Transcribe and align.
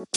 Alright, 0.00 0.16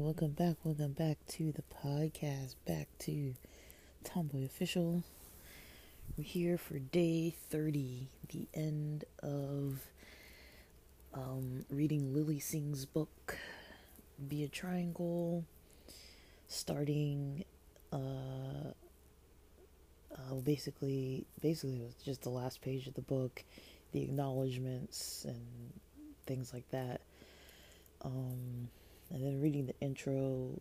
welcome 0.00 0.32
back, 0.32 0.56
welcome 0.64 0.92
back 0.92 1.18
to 1.28 1.52
the 1.52 1.62
podcast, 1.72 2.56
back 2.66 2.88
to 3.00 3.34
Tomboy 4.02 4.44
Official. 4.44 5.04
We're 6.16 6.24
here 6.24 6.58
for 6.58 6.80
day 6.80 7.36
30, 7.50 8.08
the 8.30 8.48
end 8.52 9.04
of 9.22 9.86
um, 11.14 11.66
reading 11.70 12.12
Lilly 12.12 12.40
Singh's 12.40 12.84
book, 12.84 13.38
Be 14.26 14.42
a 14.42 14.48
Triangle, 14.48 15.44
starting, 16.48 17.44
uh, 17.92 18.72
uh, 20.14 20.34
basically, 20.34 21.24
basically 21.40 21.76
it 21.76 21.82
was 21.82 21.94
just 22.04 22.22
the 22.22 22.30
last 22.30 22.62
page 22.62 22.86
of 22.86 22.94
the 22.94 23.00
book, 23.02 23.42
the 23.92 24.02
acknowledgments 24.02 25.24
and 25.26 25.40
things 26.26 26.52
like 26.52 26.68
that. 26.70 27.00
Um, 28.02 28.68
and 29.10 29.24
then 29.24 29.40
reading 29.40 29.66
the 29.66 29.74
intro 29.80 30.60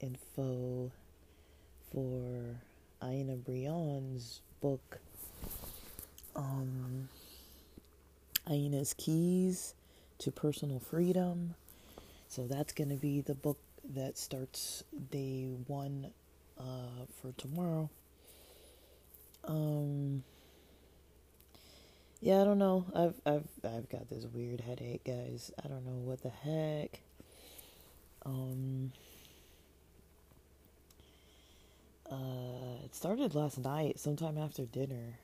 info 0.00 0.90
for 1.92 2.56
Aina 3.02 3.36
Brion's 3.36 4.40
book, 4.60 4.98
um, 6.36 7.08
Aina's 8.48 8.94
Keys 8.94 9.74
to 10.18 10.30
Personal 10.30 10.78
Freedom. 10.78 11.54
So 12.28 12.46
that's 12.46 12.72
going 12.72 12.90
to 12.90 12.96
be 12.96 13.20
the 13.20 13.34
book 13.34 13.58
that 13.94 14.16
starts 14.16 14.84
day 15.10 15.48
one 15.66 16.12
uh, 16.58 17.06
for 17.20 17.32
tomorrow. 17.36 17.90
Um, 19.44 20.22
yeah, 22.20 22.40
I 22.40 22.44
don't 22.44 22.58
know. 22.58 22.86
I've 22.94 23.20
I've 23.26 23.48
I've 23.64 23.88
got 23.88 24.08
this 24.08 24.26
weird 24.32 24.60
headache, 24.60 25.04
guys. 25.04 25.50
I 25.62 25.68
don't 25.68 25.84
know 25.84 25.98
what 26.04 26.22
the 26.22 26.28
heck. 26.30 27.00
Um, 28.24 28.92
uh, 32.10 32.84
it 32.84 32.94
started 32.94 33.34
last 33.34 33.58
night, 33.58 33.98
sometime 33.98 34.38
after 34.38 34.64
dinner. 34.64 35.18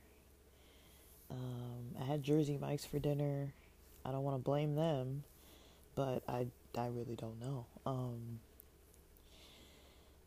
Um, 1.31 1.95
I 2.01 2.03
had 2.03 2.23
Jersey 2.23 2.57
Mike's 2.59 2.85
for 2.85 2.99
dinner. 2.99 3.53
I 4.03 4.11
don't 4.11 4.23
want 4.23 4.35
to 4.37 4.43
blame 4.43 4.75
them, 4.75 5.23
but 5.95 6.23
I 6.27 6.47
I 6.77 6.87
really 6.87 7.15
don't 7.15 7.39
know. 7.39 7.65
Um, 7.85 8.39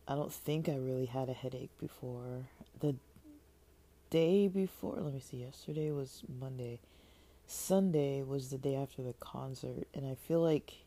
I 0.08 0.14
don't 0.14 0.32
think 0.32 0.68
I 0.68 0.76
really 0.76 1.06
had 1.06 1.28
a 1.28 1.32
headache 1.34 1.76
before. 1.78 2.46
The 2.80 2.96
day 4.12 4.46
before, 4.46 4.98
let 5.00 5.14
me 5.14 5.20
see, 5.20 5.38
yesterday 5.38 5.90
was 5.90 6.22
Monday. 6.38 6.78
Sunday 7.46 8.22
was 8.22 8.50
the 8.50 8.58
day 8.58 8.74
after 8.74 9.00
the 9.00 9.14
concert, 9.14 9.88
and 9.94 10.06
I 10.06 10.14
feel 10.14 10.42
like 10.42 10.84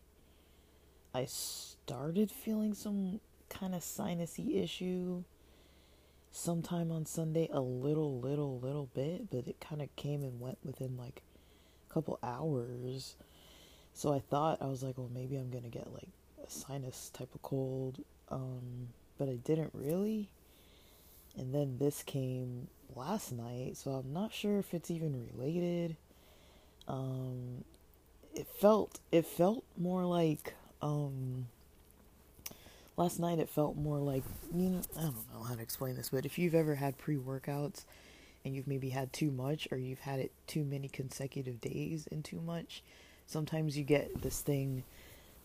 I 1.11 1.25
started 1.25 2.29
feeling 2.29 2.75
some 2.75 3.19
kind 3.49 3.73
of 3.73 3.81
sinusy 3.81 4.63
issue 4.63 5.23
sometime 6.31 6.91
on 6.91 7.07
Sunday, 7.07 7.49
a 7.51 7.61
little, 7.61 8.19
little, 8.19 8.59
little 8.59 8.89
bit, 8.93 9.31
but 9.31 9.47
it 9.47 9.59
kind 9.59 9.81
of 9.81 9.95
came 9.95 10.21
and 10.21 10.39
went 10.39 10.59
within 10.63 10.95
like 10.95 11.23
a 11.89 11.93
couple 11.93 12.19
hours. 12.21 13.15
So 13.95 14.13
I 14.13 14.19
thought, 14.19 14.61
I 14.61 14.67
was 14.67 14.83
like, 14.83 14.99
well, 14.99 15.09
maybe 15.11 15.35
I'm 15.35 15.49
going 15.49 15.63
to 15.63 15.69
get 15.69 15.91
like 15.91 16.09
a 16.45 16.51
sinus 16.51 17.09
type 17.11 17.33
of 17.33 17.41
cold. 17.41 18.03
Um, 18.29 18.89
but 19.17 19.29
I 19.29 19.37
didn't 19.37 19.71
really. 19.73 20.29
And 21.35 21.55
then 21.55 21.77
this 21.79 22.03
came 22.03 22.67
last 22.95 23.31
night, 23.31 23.77
so 23.77 23.91
I'm 23.91 24.13
not 24.13 24.33
sure 24.33 24.59
if 24.59 24.73
it's 24.73 24.91
even 24.91 25.27
related. 25.33 25.95
Um, 26.87 27.63
it 28.35 28.47
felt 28.47 28.99
it 29.11 29.25
felt 29.25 29.63
more 29.77 30.05
like 30.05 30.53
um 30.81 31.47
last 32.97 33.19
night 33.19 33.39
it 33.39 33.49
felt 33.49 33.75
more 33.75 33.97
like 33.97 34.23
you 34.53 34.69
know 34.69 34.81
I 34.97 35.01
don't 35.01 35.33
know 35.33 35.43
how 35.43 35.55
to 35.55 35.61
explain 35.61 35.95
this, 35.95 36.09
but 36.09 36.25
if 36.25 36.37
you've 36.37 36.55
ever 36.55 36.75
had 36.75 36.97
pre-workouts 36.97 37.85
and 38.43 38.55
you've 38.55 38.67
maybe 38.67 38.89
had 38.89 39.11
too 39.11 39.31
much 39.31 39.67
or 39.71 39.77
you've 39.77 39.99
had 39.99 40.19
it 40.19 40.31
too 40.47 40.63
many 40.63 40.87
consecutive 40.87 41.59
days 41.61 42.07
and 42.11 42.23
too 42.23 42.41
much, 42.41 42.83
sometimes 43.25 43.77
you 43.77 43.83
get 43.83 44.21
this 44.21 44.41
thing 44.41 44.83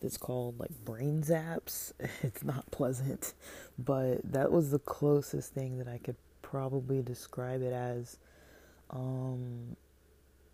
that's 0.01 0.17
called 0.17 0.59
like 0.59 0.71
brain 0.85 1.23
zaps. 1.23 1.93
It's 2.23 2.43
not 2.43 2.69
pleasant, 2.71 3.33
but 3.79 4.19
that 4.31 4.51
was 4.51 4.71
the 4.71 4.79
closest 4.79 5.53
thing 5.53 5.77
that 5.79 5.87
I 5.87 5.97
could 5.97 6.15
probably 6.51 7.01
describe 7.01 7.61
it 7.61 7.73
as. 7.73 8.17
Um, 8.89 9.77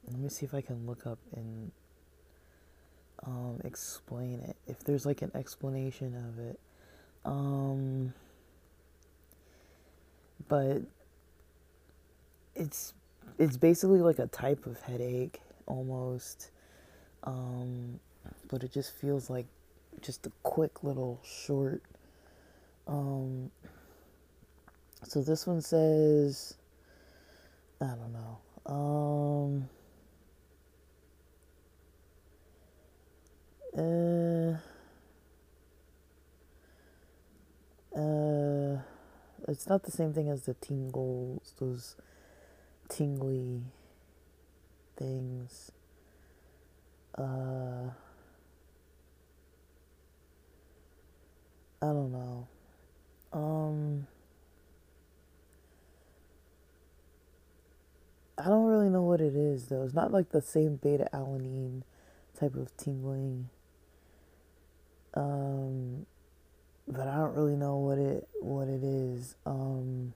let 0.08 0.20
me 0.20 0.30
see 0.30 0.46
if 0.46 0.54
I 0.54 0.62
can 0.62 0.86
look 0.86 1.08
up 1.08 1.18
and 1.36 1.72
um, 3.26 3.60
explain 3.66 4.42
it. 4.42 4.56
If 4.68 4.80
there's 4.82 5.06
like 5.06 5.24
an 5.24 5.32
explanation 5.34 6.16
of 6.16 6.40
it. 6.40 6.60
Um, 7.26 8.14
but 10.48 10.84
it's 12.56 12.94
it's 13.38 13.58
basically 13.58 14.00
like 14.00 14.20
a 14.20 14.28
type 14.28 14.66
of 14.68 14.80
headache 14.82 15.42
almost. 15.66 16.52
Um, 17.24 18.00
but 18.48 18.64
it 18.64 18.72
just 18.72 18.94
feels 18.96 19.30
like 19.30 19.48
just 20.02 20.28
a 20.28 20.32
quick 20.44 20.84
little 20.84 21.20
short 21.24 21.82
um 22.88 23.50
so 25.04 25.22
this 25.22 25.48
one 25.48 25.62
says 25.62 26.56
I 27.82 27.88
don't 27.88 28.14
know. 28.14 28.40
Um 28.66 29.70
Uh, 33.78 34.58
uh, 37.96 38.80
it's 39.48 39.68
not 39.68 39.84
the 39.84 39.92
same 39.92 40.14
thing 40.14 40.30
as 40.30 40.46
the 40.46 40.56
tingles, 40.56 41.54
those 41.60 41.96
tingly 42.90 43.62
things. 44.98 45.72
Uh, 47.16 47.92
I 51.82 51.86
don't 51.86 52.12
know. 52.12 52.48
Um, 53.32 54.08
I 58.38 58.46
don't 58.46 58.66
really 58.66 58.90
know 58.90 59.02
what 59.02 59.22
it 59.22 59.36
is 59.36 59.68
though. 59.68 59.84
It's 59.84 59.94
not 59.94 60.12
like 60.12 60.30
the 60.30 60.42
same 60.42 60.76
beta 60.76 61.10
alanine 61.14 61.82
type 62.40 62.56
of 62.56 62.76
tingling. 62.78 63.50
Um, 65.14 66.06
but 66.88 67.08
I 67.08 67.16
don't 67.16 67.36
really 67.36 67.56
know 67.56 67.78
what 67.78 67.98
it 67.98 68.28
what 68.40 68.68
it 68.68 68.84
is. 68.84 69.36
Um, 69.46 70.14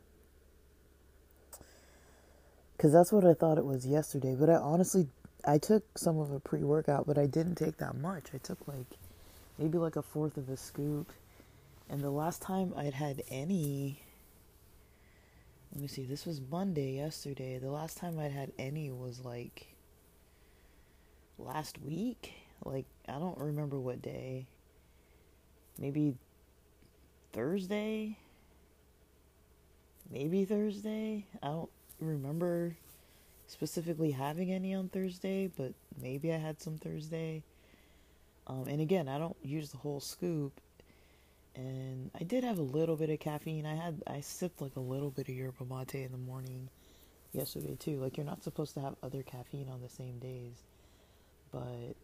cause 2.77 2.91
that's 2.93 3.11
what 3.11 3.25
I 3.25 3.33
thought 3.33 3.57
it 3.57 3.65
was 3.65 3.85
yesterday. 3.85 4.35
But 4.39 4.49
I 4.49 4.55
honestly, 4.55 5.07
I 5.45 5.57
took 5.57 5.97
some 5.97 6.19
of 6.19 6.31
a 6.31 6.39
pre 6.39 6.63
workout, 6.63 7.07
but 7.07 7.17
I 7.17 7.25
didn't 7.25 7.55
take 7.55 7.77
that 7.77 7.97
much. 7.97 8.25
I 8.33 8.37
took 8.37 8.67
like 8.67 8.87
maybe 9.57 9.77
like 9.77 9.95
a 9.95 10.01
fourth 10.01 10.37
of 10.37 10.49
a 10.49 10.57
scoop. 10.57 11.11
And 11.89 12.01
the 12.01 12.09
last 12.11 12.41
time 12.41 12.73
I'd 12.77 12.93
had 12.93 13.21
any, 13.29 13.99
let 15.73 15.81
me 15.81 15.87
see, 15.87 16.03
this 16.03 16.25
was 16.25 16.41
Monday 16.41 16.95
yesterday. 16.95 17.57
The 17.57 17.71
last 17.71 17.97
time 17.97 18.19
I'd 18.19 18.31
had 18.31 18.51
any 18.59 18.91
was 18.91 19.23
like 19.23 19.75
last 21.37 21.81
week. 21.81 22.33
Like 22.63 22.85
I 23.07 23.13
don't 23.13 23.37
remember 23.37 23.79
what 23.79 24.01
day 24.01 24.47
maybe 25.81 26.13
Thursday. 27.33 28.17
Maybe 30.09 30.45
Thursday. 30.45 31.25
I 31.41 31.47
don't 31.47 31.69
remember 31.99 32.75
specifically 33.47 34.11
having 34.11 34.51
any 34.51 34.73
on 34.73 34.89
Thursday, 34.89 35.47
but 35.47 35.73
maybe 35.99 36.31
I 36.31 36.37
had 36.37 36.61
some 36.61 36.77
Thursday. 36.77 37.43
Um, 38.47 38.65
and 38.67 38.81
again, 38.81 39.07
I 39.07 39.17
don't 39.17 39.37
use 39.43 39.71
the 39.71 39.77
whole 39.77 39.99
scoop. 39.99 40.59
And 41.55 42.11
I 42.19 42.23
did 42.23 42.43
have 42.43 42.57
a 42.57 42.63
little 42.63 42.95
bit 42.95 43.09
of 43.09 43.19
caffeine. 43.19 43.65
I 43.65 43.75
had 43.75 44.01
I 44.07 44.21
sipped 44.21 44.61
like 44.61 44.75
a 44.75 44.81
little 44.81 45.09
bit 45.09 45.27
of 45.27 45.35
yerba 45.35 45.65
mate 45.65 45.95
in 45.95 46.11
the 46.11 46.17
morning 46.17 46.69
yesterday 47.33 47.75
too. 47.77 47.97
Like 47.97 48.17
you're 48.17 48.25
not 48.25 48.43
supposed 48.43 48.73
to 48.75 48.81
have 48.81 48.95
other 49.03 49.23
caffeine 49.23 49.69
on 49.69 49.81
the 49.81 49.89
same 49.89 50.19
days. 50.19 50.63
But 51.51 51.95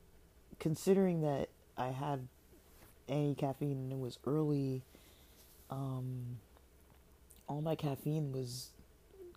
considering 0.59 1.21
that 1.21 1.49
I 1.77 1.87
had 1.89 2.27
any 3.07 3.35
caffeine 3.35 3.77
and 3.77 3.91
it 3.91 3.99
was 3.99 4.19
early 4.25 4.81
um 5.69 6.39
all 7.47 7.61
my 7.61 7.75
caffeine 7.75 8.31
was 8.31 8.71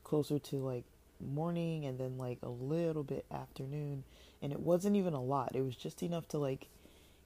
closer 0.02 0.38
to 0.38 0.56
like 0.56 0.84
morning 1.20 1.84
and 1.84 1.98
then 1.98 2.18
like 2.18 2.38
a 2.42 2.48
little 2.48 3.02
bit 3.02 3.24
afternoon 3.30 4.02
and 4.42 4.52
it 4.52 4.60
wasn't 4.60 4.96
even 4.96 5.12
a 5.12 5.22
lot 5.22 5.54
it 5.54 5.60
was 5.60 5.76
just 5.76 6.02
enough 6.02 6.26
to 6.26 6.38
like 6.38 6.66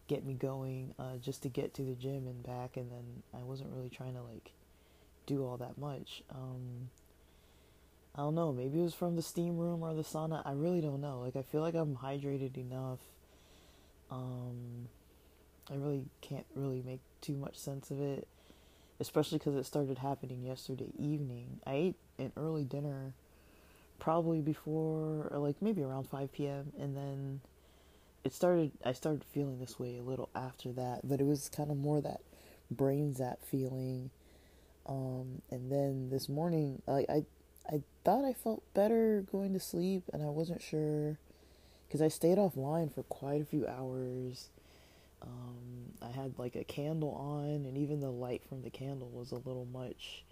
get 0.06 0.24
me 0.24 0.34
going 0.34 0.94
uh, 0.98 1.16
just 1.16 1.42
to 1.42 1.48
get 1.48 1.74
to 1.74 1.82
the 1.82 1.94
gym 1.94 2.26
and 2.26 2.42
back 2.42 2.76
and 2.76 2.90
then 2.90 3.22
i 3.32 3.42
wasn't 3.42 3.68
really 3.74 3.88
trying 3.88 4.14
to 4.14 4.22
like 4.22 4.52
do 5.26 5.44
all 5.44 5.56
that 5.56 5.78
much 5.78 6.22
um 6.30 6.90
I 8.16 8.20
don't 8.20 8.36
know. 8.36 8.52
Maybe 8.52 8.78
it 8.78 8.82
was 8.82 8.94
from 8.94 9.16
the 9.16 9.22
steam 9.22 9.58
room 9.58 9.82
or 9.82 9.92
the 9.92 10.02
sauna. 10.02 10.42
I 10.46 10.52
really 10.52 10.80
don't 10.80 11.00
know. 11.00 11.20
Like 11.20 11.34
I 11.34 11.42
feel 11.42 11.62
like 11.62 11.74
I'm 11.74 11.96
hydrated 11.96 12.56
enough. 12.56 13.00
Um, 14.10 14.88
I 15.68 15.74
really 15.74 16.04
can't 16.20 16.46
really 16.54 16.82
make 16.86 17.00
too 17.20 17.34
much 17.34 17.56
sense 17.56 17.90
of 17.90 18.00
it, 18.00 18.28
especially 19.00 19.38
because 19.38 19.56
it 19.56 19.66
started 19.66 19.98
happening 19.98 20.44
yesterday 20.44 20.92
evening. 20.96 21.58
I 21.66 21.74
ate 21.74 21.96
an 22.18 22.30
early 22.36 22.62
dinner, 22.62 23.14
probably 23.98 24.40
before 24.40 25.26
or 25.32 25.38
like 25.38 25.56
maybe 25.60 25.82
around 25.82 26.08
5 26.08 26.32
p.m. 26.32 26.72
and 26.78 26.96
then 26.96 27.40
it 28.24 28.32
started. 28.32 28.72
I 28.84 28.92
started 28.92 29.22
feeling 29.24 29.60
this 29.60 29.78
way 29.78 29.98
a 29.98 30.02
little 30.02 30.30
after 30.34 30.72
that, 30.72 31.00
but 31.04 31.20
it 31.20 31.26
was 31.26 31.48
kind 31.48 31.70
of 31.70 31.76
more 31.76 32.00
that 32.00 32.20
brain 32.70 33.14
zap 33.14 33.38
feeling. 33.44 34.10
Um, 34.86 35.42
and 35.50 35.70
then 35.70 36.10
this 36.10 36.28
morning, 36.28 36.82
like 36.86 37.08
I 37.08 37.24
I 37.68 37.82
thought 38.04 38.24
I 38.24 38.32
felt 38.32 38.62
better 38.74 39.24
going 39.30 39.52
to 39.52 39.60
sleep, 39.60 40.04
and 40.12 40.22
I 40.22 40.26
wasn't 40.26 40.62
sure 40.62 41.18
because 41.86 42.02
I 42.02 42.08
stayed 42.08 42.38
offline 42.38 42.92
for 42.92 43.02
quite 43.04 43.42
a 43.42 43.46
few 43.46 43.66
hours. 43.66 44.48
Um, 45.22 45.92
I 46.02 46.10
had 46.10 46.38
like 46.38 46.56
a 46.56 46.64
candle 46.64 47.14
on, 47.14 47.66
and 47.66 47.76
even 47.78 48.00
the 48.00 48.10
light 48.10 48.42
from 48.48 48.62
the 48.62 48.70
candle 48.70 49.10
was 49.12 49.32
a 49.32 49.36
little 49.36 49.66
much. 49.72 50.24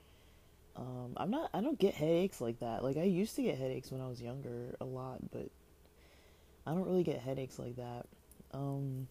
Um, 0.77 1.12
I'm 1.19 1.31
not. 1.31 1.50
I 1.53 1.61
don't 1.61 1.79
get 1.79 1.95
headaches 1.95 2.41
like 2.41 2.61
that. 2.61 2.83
Like 2.83 2.97
I 2.97 3.05
used 3.05 3.37
to 3.37 3.43
get 3.43 3.59
headaches 3.59 3.91
when 3.91 4.00
I 4.00 4.09
was 4.09 4.23
younger 4.23 4.77
a 4.81 4.85
lot, 4.85 5.31
but 5.31 5.50
I 6.67 6.70
don't 6.70 6.87
really 6.87 7.03
get 7.03 7.20
headaches 7.20 7.59
like 7.59 7.76
that. 7.76 8.06
Um, 8.53 9.09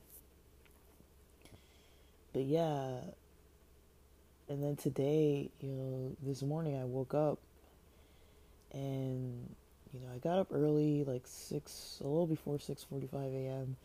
but 2.33 2.43
yeah. 2.43 2.99
And 4.49 4.63
then 4.63 4.75
today, 4.75 5.49
you 5.61 5.69
know, 5.69 6.15
this 6.21 6.41
morning 6.41 6.79
I 6.79 6.85
woke 6.85 7.13
up 7.13 7.39
and 8.73 9.49
you 9.93 9.99
know, 9.99 10.07
I 10.13 10.19
got 10.19 10.39
up 10.39 10.47
early, 10.51 11.03
like 11.03 11.23
six, 11.25 11.99
a 12.01 12.07
little 12.07 12.27
before 12.27 12.59
six 12.59 12.83
forty-five 12.83 13.33
a.m. 13.33 13.75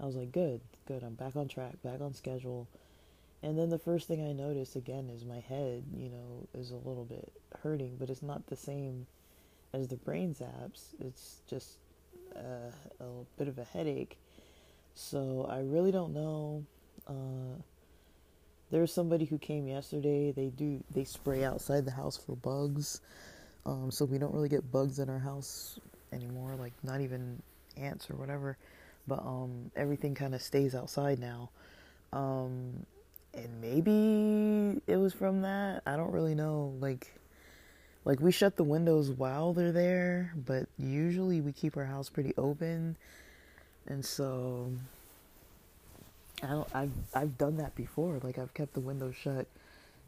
I 0.00 0.04
was 0.06 0.14
like, 0.14 0.30
good, 0.30 0.60
good, 0.86 1.02
I'm 1.02 1.14
back 1.14 1.36
on 1.36 1.48
track, 1.48 1.82
back 1.82 2.00
on 2.00 2.14
schedule. 2.14 2.68
And 3.42 3.58
then 3.58 3.70
the 3.70 3.78
first 3.78 4.08
thing 4.08 4.26
I 4.26 4.32
noticed 4.32 4.76
again 4.76 5.10
is 5.14 5.24
my 5.24 5.40
head, 5.40 5.84
you 5.96 6.08
know, 6.08 6.46
is 6.54 6.70
a 6.70 6.76
little 6.76 7.04
bit 7.04 7.32
hurting, 7.62 7.96
but 7.98 8.10
it's 8.10 8.22
not 8.22 8.46
the 8.46 8.56
same 8.56 9.06
as 9.72 9.88
the 9.88 9.96
brain 9.96 10.34
zaps. 10.34 10.94
It's 11.00 11.40
just 11.48 11.78
uh, 12.36 13.04
a 13.04 13.24
bit 13.38 13.48
of 13.48 13.58
a 13.58 13.64
headache. 13.64 14.18
So 14.94 15.46
I 15.48 15.60
really 15.60 15.92
don't 15.92 16.14
know. 16.14 16.64
Uh, 17.06 17.60
there's 18.70 18.92
somebody 18.92 19.24
who 19.24 19.38
came 19.38 19.68
yesterday. 19.68 20.32
They 20.32 20.48
do 20.48 20.82
they 20.92 21.04
spray 21.04 21.44
outside 21.44 21.84
the 21.84 21.92
house 21.92 22.16
for 22.16 22.36
bugs. 22.36 23.00
Um, 23.64 23.90
so 23.90 24.04
we 24.04 24.18
don't 24.18 24.32
really 24.32 24.48
get 24.48 24.70
bugs 24.70 24.98
in 24.98 25.10
our 25.10 25.18
house 25.18 25.78
anymore, 26.12 26.54
like 26.58 26.72
not 26.82 27.00
even 27.00 27.42
ants 27.76 28.10
or 28.10 28.16
whatever. 28.16 28.56
But 29.08 29.20
um, 29.20 29.70
everything 29.76 30.14
kind 30.14 30.34
of 30.34 30.42
stays 30.42 30.74
outside 30.74 31.18
now. 31.18 31.50
Um, 32.12 32.86
and 33.34 33.60
maybe 33.60 34.80
it 34.86 34.96
was 34.96 35.12
from 35.12 35.42
that. 35.42 35.82
I 35.86 35.96
don't 35.96 36.12
really 36.12 36.34
know. 36.34 36.74
Like, 36.80 37.12
like 38.06 38.20
we 38.20 38.30
shut 38.30 38.54
the 38.54 38.64
windows 38.64 39.10
while 39.10 39.52
they're 39.52 39.72
there, 39.72 40.32
but 40.46 40.66
usually 40.78 41.40
we 41.40 41.50
keep 41.50 41.76
our 41.76 41.84
house 41.84 42.08
pretty 42.08 42.32
open, 42.38 42.96
and 43.88 44.02
so 44.02 44.70
I 46.40 46.46
don't. 46.46 46.68
I've 46.72 46.92
I've 47.14 47.36
done 47.36 47.56
that 47.56 47.74
before. 47.74 48.20
Like 48.22 48.38
I've 48.38 48.54
kept 48.54 48.74
the 48.74 48.80
windows 48.80 49.16
shut, 49.16 49.48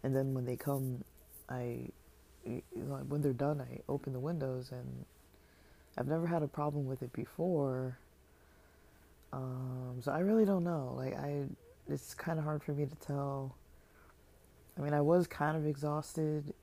and 0.05 0.15
then 0.15 0.33
when 0.33 0.47
they 0.47 0.55
come, 0.55 1.03
I 1.49 1.91
when 3.09 3.21
they're 3.21 3.33
done, 3.33 3.61
I 3.61 3.81
open 3.89 4.13
the 4.13 4.21
windows, 4.21 4.71
and 4.71 5.05
I've 5.99 6.07
never 6.07 6.29
had 6.29 6.45
a 6.45 6.49
problem 6.49 6.87
with 6.87 7.03
it 7.03 7.13
before. 7.13 7.99
Um, 9.33 9.97
so 10.01 10.13
I 10.13 10.21
really 10.21 10.45
don't 10.45 10.63
know. 10.63 10.95
Like 10.97 11.17
I, 11.17 11.43
it's 11.89 12.15
kind 12.15 12.39
of 12.39 12.45
hard 12.45 12.63
for 12.63 12.71
me 12.73 12.87
to 12.87 12.95
tell. 13.05 13.57
I 14.79 14.83
mean, 14.83 14.95
I 14.95 15.01
was 15.01 15.27
kind 15.27 15.57
of 15.57 15.67
exhausted 15.67 16.55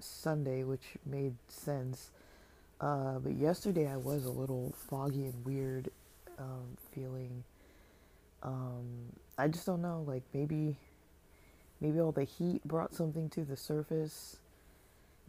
Sunday, 0.00 0.64
which 0.64 0.84
made 1.04 1.34
sense. 1.48 2.10
Uh, 2.80 3.18
but 3.18 3.32
yesterday 3.32 3.88
I 3.88 3.96
was 3.96 4.24
a 4.26 4.30
little 4.30 4.74
foggy 4.88 5.24
and 5.24 5.44
weird 5.44 5.90
um, 6.38 6.76
feeling. 6.92 7.44
Um, 8.42 9.12
I 9.38 9.48
just 9.48 9.66
don't 9.66 9.82
know. 9.82 10.04
Like 10.06 10.22
maybe, 10.34 10.76
maybe 11.80 12.00
all 12.00 12.12
the 12.12 12.24
heat 12.24 12.62
brought 12.64 12.94
something 12.94 13.28
to 13.30 13.44
the 13.44 13.56
surface 13.56 14.36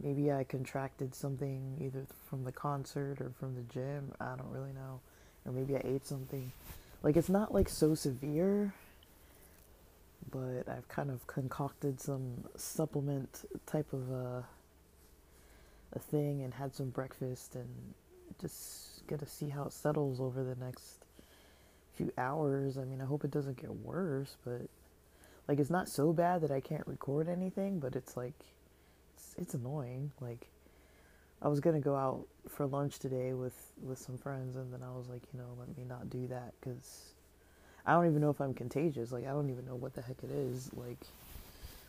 maybe 0.00 0.30
I 0.30 0.44
contracted 0.44 1.14
something 1.14 1.76
either 1.80 2.06
from 2.28 2.44
the 2.44 2.52
concert 2.52 3.20
or 3.20 3.32
from 3.38 3.54
the 3.54 3.62
gym. 3.62 4.12
I 4.20 4.34
don't 4.36 4.50
really 4.50 4.72
know. 4.72 5.00
Or 5.44 5.52
maybe 5.52 5.76
I 5.76 5.82
ate 5.84 6.06
something. 6.06 6.52
Like 7.02 7.16
it's 7.16 7.28
not 7.28 7.52
like 7.52 7.68
so 7.68 7.94
severe, 7.94 8.72
but 10.30 10.68
I've 10.68 10.88
kind 10.88 11.10
of 11.10 11.26
concocted 11.26 12.00
some 12.00 12.44
supplement 12.56 13.48
type 13.66 13.92
of 13.92 14.10
a 14.10 14.14
uh, 14.14 14.42
a 15.92 15.98
thing 15.98 16.42
and 16.42 16.54
had 16.54 16.74
some 16.74 16.90
breakfast 16.90 17.54
and 17.54 17.68
just 18.40 19.06
get 19.06 19.18
to 19.20 19.26
see 19.26 19.48
how 19.48 19.64
it 19.64 19.72
settles 19.72 20.20
over 20.20 20.44
the 20.44 20.56
next 20.56 21.04
few 21.94 22.12
hours. 22.18 22.78
I 22.78 22.84
mean, 22.84 23.00
I 23.00 23.04
hope 23.04 23.24
it 23.24 23.30
doesn't 23.30 23.60
get 23.60 23.74
worse, 23.74 24.36
but 24.44 24.62
like 25.48 25.58
it's 25.58 25.70
not 25.70 25.88
so 25.88 26.12
bad 26.12 26.42
that 26.42 26.50
I 26.50 26.60
can't 26.60 26.86
record 26.86 27.28
anything, 27.28 27.80
but 27.80 27.96
it's 27.96 28.16
like 28.16 28.34
it's 29.38 29.54
annoying. 29.54 30.12
Like 30.20 30.46
I 31.40 31.48
was 31.48 31.60
gonna 31.60 31.80
go 31.80 31.96
out 31.96 32.26
for 32.48 32.66
lunch 32.66 32.98
today 32.98 33.32
with 33.32 33.56
with 33.82 33.98
some 33.98 34.18
friends, 34.18 34.56
and 34.56 34.72
then 34.72 34.82
I 34.82 34.96
was 34.96 35.08
like, 35.08 35.22
you 35.32 35.40
know, 35.40 35.48
let 35.58 35.76
me 35.76 35.84
not 35.88 36.10
do 36.10 36.26
that 36.28 36.52
because 36.60 37.14
I 37.86 37.92
don't 37.92 38.06
even 38.06 38.20
know 38.20 38.30
if 38.30 38.40
I'm 38.40 38.54
contagious. 38.54 39.10
Like 39.10 39.24
I 39.24 39.30
don't 39.30 39.50
even 39.50 39.64
know 39.64 39.76
what 39.76 39.94
the 39.94 40.02
heck 40.02 40.22
it 40.22 40.30
is. 40.30 40.70
Like 40.74 41.00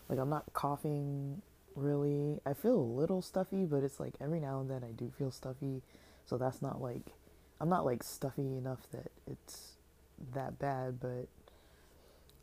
like 0.07 0.18
I'm 0.18 0.30
not 0.30 0.46
coughing 0.54 1.42
really. 1.81 2.39
I 2.45 2.53
feel 2.53 2.75
a 2.75 2.99
little 2.99 3.21
stuffy, 3.21 3.65
but 3.65 3.83
it's 3.83 3.99
like 3.99 4.15
every 4.21 4.39
now 4.39 4.59
and 4.59 4.69
then 4.69 4.83
I 4.83 4.91
do 4.91 5.11
feel 5.17 5.31
stuffy. 5.31 5.81
So 6.25 6.37
that's 6.37 6.61
not 6.61 6.81
like 6.81 7.13
I'm 7.59 7.69
not 7.69 7.85
like 7.85 8.03
stuffy 8.03 8.41
enough 8.41 8.79
that 8.91 9.11
it's 9.27 9.73
that 10.33 10.59
bad, 10.59 10.99
but 10.99 11.27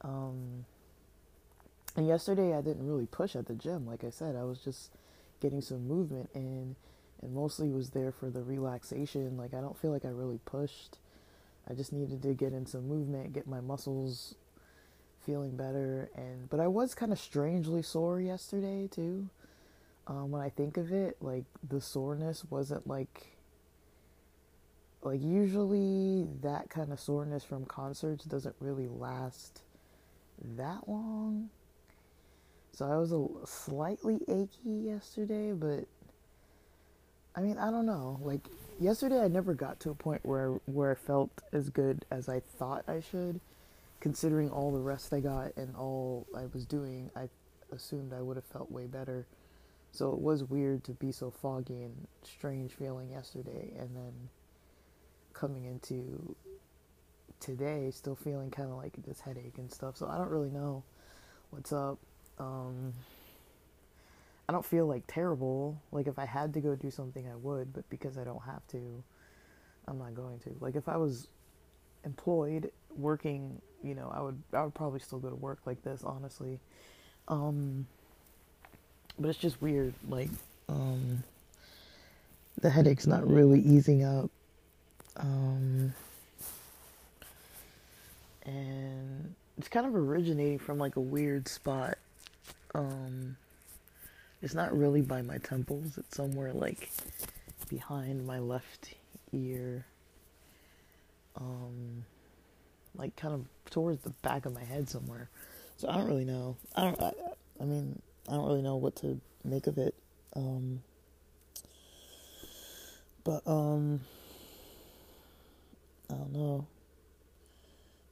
um 0.03 0.65
and 1.97 2.07
yesterday 2.07 2.55
I 2.55 2.61
didn't 2.61 2.87
really 2.87 3.07
push 3.07 3.35
at 3.37 3.47
the 3.47 3.55
gym. 3.55 3.87
Like 3.87 4.05
I 4.05 4.11
said, 4.11 4.37
I 4.37 4.45
was 4.45 4.59
just 4.59 4.91
getting 5.41 5.61
some 5.61 5.87
movement 5.87 6.31
in 6.35 6.77
and 7.23 7.35
mostly 7.35 7.71
was 7.71 7.91
there 7.91 8.13
for 8.13 8.29
the 8.31 8.43
relaxation. 8.43 9.37
Like 9.37 9.55
I 9.55 9.61
don't 9.61 9.79
feel 9.79 9.93
like 9.93 10.05
I 10.05 10.11
really 10.11 10.41
pushed. 10.45 10.99
I 11.69 11.75
just 11.75 11.93
needed 11.93 12.23
to 12.23 12.35
get 12.35 12.53
in 12.53 12.67
some 12.67 12.87
movement, 12.87 13.33
get 13.33 13.47
my 13.47 13.61
muscles 13.61 14.35
feeling 15.27 15.57
better 15.57 16.09
and 16.17 16.49
but 16.49 16.61
I 16.61 16.69
was 16.69 16.95
kind 16.95 17.13
of 17.13 17.19
strangely 17.19 17.83
sore 17.83 18.21
yesterday 18.21 18.89
too. 18.91 19.29
Um, 20.07 20.31
when 20.31 20.41
I 20.41 20.51
think 20.51 20.77
of 20.77 20.93
it, 20.93 21.17
like 21.21 21.45
the 21.69 21.81
soreness 21.81 22.45
wasn't 22.49 22.87
like 22.87 23.37
like 25.03 25.23
usually 25.23 26.27
that 26.43 26.71
kind 26.71 26.93
of 26.93 27.01
soreness 27.01 27.45
from 27.45 27.65
concerts 27.65 28.25
doesn't 28.25 28.55
really 28.61 28.89
last 28.89 29.63
that 30.57 30.89
long. 30.89 31.51
So 32.73 32.85
I 32.87 32.97
was 32.97 33.13
a 33.13 33.27
slightly 33.47 34.21
achy 34.29 34.71
yesterday, 34.71 35.53
but 35.53 35.87
I 37.35 37.41
mean, 37.41 37.59
I 37.59 37.71
don't 37.71 37.87
know. 37.87 38.19
Like 38.23 38.49
yesterday 38.79 39.21
I 39.21 39.29
never 39.29 39.55
got 39.55 39.81
to 39.81 39.91
a 39.91 39.95
point 39.95 40.25
where 40.25 40.51
where 40.67 40.93
I 40.93 40.95
felt 40.95 41.31
as 41.53 41.71
good 41.71 42.05
as 42.11 42.29
I 42.29 42.41
thought 42.41 42.85
I 42.89 43.01
should, 43.01 43.41
considering 44.01 44.51
all 44.51 44.73
the 44.73 44.81
rest 44.81 45.13
I 45.13 45.21
got 45.21 45.57
and 45.57 45.75
all 45.77 46.27
I 46.37 46.45
was 46.53 46.65
doing. 46.65 47.11
I 47.17 47.29
assumed 47.73 48.13
I 48.13 48.23
would 48.23 48.37
have 48.37 48.45
felt 48.45 48.71
way 48.71 48.87
better. 48.87 49.27
So 49.93 50.13
it 50.13 50.21
was 50.21 50.45
weird 50.45 50.85
to 50.85 50.93
be 50.93 51.13
so 51.13 51.31
foggy 51.31 51.83
and 51.83 52.07
strange 52.23 52.73
feeling 52.73 53.11
yesterday 53.11 53.73
and 53.79 53.97
then 53.97 54.13
coming 55.33 55.65
into 55.65 56.35
today 57.41 57.91
still 57.91 58.17
feeling 58.17 58.51
kind 58.51 58.71
of 58.71 58.77
like 58.77 58.95
this 59.07 59.21
headache 59.21 59.59
and 59.59 59.71
stuff. 59.71 59.97
So 59.97 60.09
I 60.09 60.19
don't 60.19 60.31
really 60.31 60.51
know 60.51 60.83
what's 61.51 61.73
up. 61.73 61.99
Um, 62.39 62.93
I 64.49 64.53
don't 64.53 64.65
feel 64.65 64.87
like 64.87 65.05
terrible. 65.07 65.81
Like 65.93 66.07
if 66.07 66.19
I 66.19 66.27
had 66.27 66.55
to 66.55 66.61
go 66.61 66.75
do 66.75 66.91
something, 66.91 67.29
I 67.29 67.37
would, 67.37 67.73
but 67.73 67.89
because 67.91 68.19
I 68.19 68.25
don't 68.25 68.43
have 68.43 68.67
to, 68.69 69.03
I'm 69.89 69.99
not 69.99 70.15
going 70.15 70.39
to. 70.41 70.57
Like 70.61 70.77
if 70.77 70.89
I 70.89 70.97
was 70.97 71.29
employed 72.07 72.71
working, 72.97 73.61
you 73.85 73.95
know, 73.95 74.11
I 74.15 74.23
would 74.23 74.43
I 74.55 74.65
would 74.65 74.75
probably 74.75 75.01
still 75.01 75.19
go 75.19 75.29
to 75.29 75.37
work 75.37 75.59
like 75.67 75.83
this, 75.83 76.03
honestly. 76.03 76.59
Um, 77.29 77.87
but 79.19 79.29
it's 79.29 79.39
just 79.39 79.61
weird. 79.61 79.93
Like 80.09 80.31
um, 80.69 81.23
the 82.61 82.71
headache's 82.71 83.07
not 83.07 83.29
really 83.29 83.61
easing 83.61 84.05
up. 84.05 84.31
Um, 85.19 85.93
and 88.45 89.35
it's 89.59 89.69
kind 89.69 89.87
of 89.87 89.95
originating 89.95 90.59
from 90.59 90.79
like 90.79 90.97
a 90.97 91.01
weird 91.01 91.49
spot 91.49 91.99
um, 92.77 93.37
it's 94.43 94.55
not 94.55 94.77
really 94.77 95.01
by 95.01 95.23
my 95.23 95.39
temples. 95.39 95.97
It's 95.99 96.17
somewhere 96.17 96.53
like 96.53 96.91
behind 97.69 98.27
my 98.27 98.39
left 98.39 98.95
ear. 99.33 99.87
Um, 101.37 102.05
like 102.97 103.15
kind 103.17 103.35
of 103.35 103.47
towards 103.71 104.03
the 104.03 104.11
back 104.23 104.47
of 104.47 104.55
my 104.55 104.65
head 104.65 104.89
somewhere. 104.89 105.29
So 105.77 105.89
I 105.89 105.97
don't 105.97 106.07
really 106.07 106.25
know. 106.25 106.57
I 106.75 106.85
don't. 106.85 107.01
I, 107.01 107.13
I 107.61 107.65
mean, 107.65 108.01
I 108.29 108.33
don't 108.33 108.47
really 108.47 108.63
know 108.63 108.77
what 108.77 108.97
to 108.97 109.21
make 109.45 109.67
of 109.67 109.79
it. 109.79 109.95
Um, 110.35 110.83
but 113.25 113.43
um, 113.47 114.01
I 116.11 116.15
don't 116.15 116.33
know. 116.33 116.67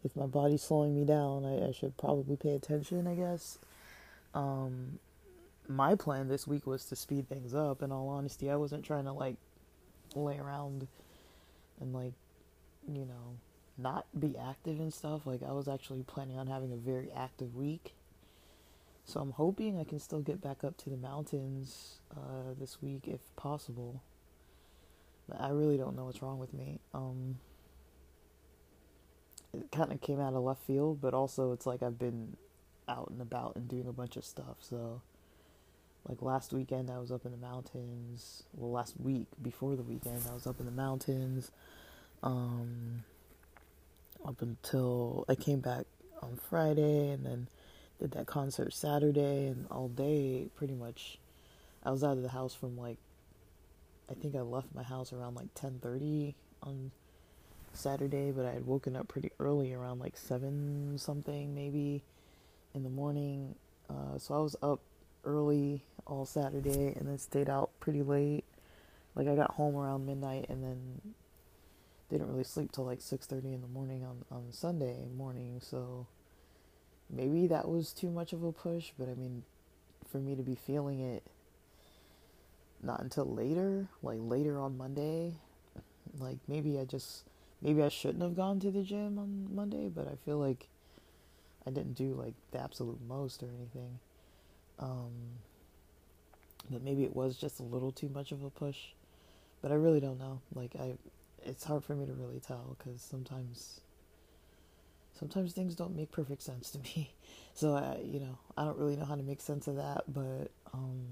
If 0.05 0.15
my 0.17 0.27
body's 0.27 0.63
slowing 0.63 0.95
me 0.95 1.07
down, 1.07 1.47
I, 1.47 1.69
I 1.69 1.73
should 1.73 1.97
probably 1.97 2.37
pay 2.37 2.55
attention. 2.55 3.07
I 3.07 3.15
guess. 3.15 3.59
Um, 4.35 4.99
my 5.69 5.95
plan 5.95 6.29
this 6.29 6.47
week 6.47 6.67
was 6.67 6.85
to 6.87 6.97
speed 6.97 7.29
things 7.29 7.55
up. 7.55 7.83
In 7.83 7.91
all 7.91 8.09
honesty, 8.09 8.51
I 8.51 8.57
wasn't 8.57 8.85
trying 8.85 9.05
to 9.05 9.13
like 9.13 9.37
lay 10.15 10.39
around 10.39 10.87
and 11.81 11.95
like, 11.95 12.13
you 12.93 13.05
know, 13.05 13.37
not 13.77 14.07
be 14.19 14.37
active 14.39 14.81
and 14.81 14.93
stuff. 14.93 15.27
Like 15.27 15.43
I 15.43 15.53
was 15.53 15.69
actually 15.69 16.03
planning 16.03 16.39
on 16.39 16.47
having 16.47 16.73
a 16.73 16.77
very 16.77 17.11
active 17.15 17.55
week. 17.55 17.95
So 19.05 19.21
I'm 19.21 19.33
hoping 19.33 19.79
I 19.79 19.85
can 19.85 19.99
still 19.99 20.21
get 20.21 20.41
back 20.41 20.65
up 20.65 20.79
to 20.79 20.91
the 20.91 20.97
mountains 20.97 21.99
uh, 22.17 22.55
this 22.59 22.81
week 22.81 23.03
if 23.07 23.21
possible. 23.37 24.03
But 25.29 25.41
I 25.41 25.51
really 25.51 25.77
don't 25.77 25.97
know 25.97 26.05
what's 26.07 26.23
wrong 26.23 26.39
with 26.39 26.55
me. 26.55 26.81
Um, 26.93 27.39
it 29.53 29.71
kind 29.71 29.93
of 29.93 30.01
came 30.01 30.21
out 30.21 30.35
of 30.35 30.43
left 30.43 30.63
field, 30.63 31.01
but 31.01 31.15
also 31.15 31.53
it's 31.53 31.67
like 31.67 31.83
I've 31.83 31.99
been 31.99 32.37
out 32.89 33.09
and 33.11 33.21
about 33.21 33.57
and 33.57 33.69
doing 33.69 33.87
a 33.87 33.93
bunch 33.93 34.17
of 34.17 34.25
stuff. 34.25 34.57
So, 34.61 35.03
like 36.09 36.21
last 36.21 36.53
weekend, 36.53 36.91
I 36.91 36.99
was 36.99 37.11
up 37.11 37.25
in 37.25 37.31
the 37.31 37.39
mountains. 37.39 38.45
Well, 38.55 38.71
last 38.71 38.95
week 38.99 39.27
before 39.43 39.77
the 39.77 39.83
weekend, 39.83 40.23
I 40.31 40.35
was 40.35 40.47
up 40.47 40.61
in 40.61 40.67
the 40.67 40.73
mountains. 40.73 41.51
Um, 42.25 43.05
up 44.27 44.41
until 44.41 45.25
I 45.29 45.35
came 45.35 45.61
back 45.61 45.85
on 46.23 46.39
Friday 46.49 47.11
and 47.11 47.25
then 47.25 47.49
did 48.01 48.13
that 48.13 48.27
concert 48.27 48.73
Saturday 48.73 49.47
and 49.47 49.67
all 49.71 49.89
day 49.89 50.49
pretty 50.57 50.75
much 50.75 51.19
I 51.85 51.91
was 51.91 52.03
out 52.03 52.17
of 52.17 52.23
the 52.23 52.31
house 52.31 52.55
from 52.55 52.79
like 52.79 52.97
I 54.11 54.15
think 54.15 54.35
I 54.35 54.41
left 54.41 54.75
my 54.75 54.83
house 54.83 55.13
around 55.13 55.35
like 55.35 55.55
10:30 55.55 56.35
on 56.63 56.91
Saturday, 57.73 58.31
but 58.31 58.47
I 58.47 58.53
had 58.53 58.67
woken 58.67 58.97
up 58.97 59.09
pretty 59.09 59.31
early 59.39 59.73
around 59.73 59.99
like 59.99 60.17
7 60.17 60.97
something 60.99 61.55
maybe 61.55 62.03
in 62.75 62.83
the 62.83 62.91
morning. 62.91 63.55
Uh, 63.89 64.19
so 64.19 64.35
I 64.35 64.39
was 64.39 64.57
up 64.63 64.81
early 65.25 65.83
all 66.07 66.27
Saturday 66.27 66.95
and 66.97 67.09
then 67.09 67.19
stayed 67.19 67.49
out 67.49 67.71
pretty 67.81 68.03
late. 68.03 68.45
Like 69.15 69.29
I 69.29 69.35
got 69.35 69.53
home 69.53 69.77
around 69.77 70.07
midnight 70.07 70.47
and 70.49 70.63
then 70.63 71.15
didn't 72.11 72.29
really 72.29 72.45
sleep 72.45 72.73
till 72.73 72.85
like 72.85 73.01
6:30 73.01 73.55
in 73.55 73.61
the 73.61 73.69
morning 73.69 74.05
on 74.05 74.25
on 74.31 74.53
Sunday 74.53 75.09
morning, 75.17 75.61
so 75.61 76.07
maybe 77.11 77.47
that 77.47 77.69
was 77.69 77.93
too 77.93 78.11
much 78.11 78.33
of 78.33 78.43
a 78.43 78.53
push, 78.53 78.93
but 78.99 79.09
I 79.09 79.15
mean 79.15 79.45
for 80.09 80.19
me 80.19 80.37
to 80.37 80.43
be 80.43 80.55
feeling 80.55 81.01
it 81.01 81.25
not 82.83 83.01
until 83.01 83.25
later, 83.25 83.89
like 84.03 84.19
later 84.21 84.59
on 84.61 84.77
Monday, 84.77 85.35
like 86.19 86.39
maybe 86.47 86.79
I 86.79 86.85
just 86.85 87.25
maybe 87.63 87.83
I 87.83 87.89
shouldn't 87.89 88.23
have 88.23 88.37
gone 88.37 88.61
to 88.61 88.71
the 88.71 88.83
gym 88.83 89.19
on 89.19 89.49
Monday, 89.55 89.89
but 89.89 90.07
I 90.07 90.17
feel 90.25 90.39
like 90.39 90.69
I 91.67 91.71
didn't 91.71 91.95
do 91.95 92.15
like 92.15 92.35
the 92.53 92.61
absolute 92.61 93.01
most 93.09 93.43
or 93.43 93.49
anything. 93.49 93.99
Um, 94.79 95.13
but 96.71 96.83
maybe 96.83 97.05
it 97.05 97.15
was 97.15 97.37
just 97.37 97.61
a 97.61 97.63
little 97.63 97.93
too 97.93 98.09
much 98.09 98.33
of 98.33 98.43
a 98.43 98.51
push. 98.51 98.79
But 99.63 99.73
I 99.73 99.77
really 99.77 100.01
don't 100.01 100.19
know. 100.19 100.41
Like 100.55 100.77
I 100.79 100.93
it's 101.45 101.65
hard 101.65 101.85
for 101.85 101.95
me 101.95 102.07
to 102.07 102.13
really 102.13 102.41
tell 102.41 102.77
because 102.79 103.01
sometimes 103.03 103.81
sometimes 105.19 105.53
things 105.53 105.75
don't 105.75 105.95
make 105.95 106.11
perfect 106.11 106.43
sense 106.43 106.71
to 106.71 106.79
me. 106.97 107.13
So 107.55 107.75
i 107.75 107.99
you 108.05 108.21
know 108.21 108.39
i 108.57 108.65
don't 108.65 108.79
really 108.79 108.97
know 108.97 109.05
how 109.05 109.15
to 109.15 109.23
make 109.23 109.41
sense 109.41 109.69
of 109.69 109.77
that 109.77 110.03
but 110.09 110.51
um 110.73 111.07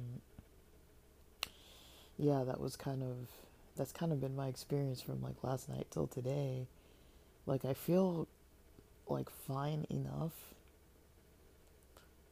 yeah 2.18 2.42
that 2.44 2.60
was 2.60 2.76
kind 2.76 3.02
of 3.02 3.28
that's 3.76 3.92
kind 3.92 4.12
of 4.12 4.20
been 4.20 4.36
my 4.36 4.48
experience 4.48 5.00
from 5.00 5.22
like 5.22 5.42
last 5.42 5.68
night 5.68 5.86
till 5.90 6.06
today. 6.06 6.66
Like 7.46 7.64
i 7.64 7.74
feel 7.74 8.28
like 9.08 9.28
fine 9.30 9.86
enough 9.90 10.32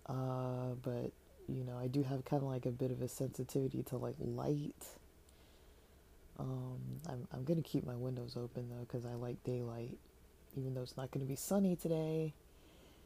uh 0.06 0.74
but 0.82 1.10
you 1.48 1.64
know 1.64 1.76
i 1.78 1.86
do 1.88 2.02
have 2.02 2.24
kind 2.24 2.42
of 2.42 2.48
like 2.48 2.64
a 2.64 2.70
bit 2.70 2.90
of 2.90 3.02
a 3.02 3.08
sensitivity 3.08 3.82
to 3.82 3.96
like 3.96 4.14
light 4.18 4.86
um, 6.40 6.78
I'm, 7.06 7.28
I'm 7.32 7.44
going 7.44 7.62
to 7.62 7.68
keep 7.68 7.84
my 7.84 7.96
windows 7.96 8.36
open 8.36 8.68
though 8.70 8.86
because 8.86 9.04
I 9.04 9.14
like 9.14 9.42
daylight. 9.44 9.98
Even 10.56 10.74
though 10.74 10.82
it's 10.82 10.96
not 10.96 11.10
going 11.10 11.24
to 11.24 11.28
be 11.28 11.36
sunny 11.36 11.76
today, 11.76 12.34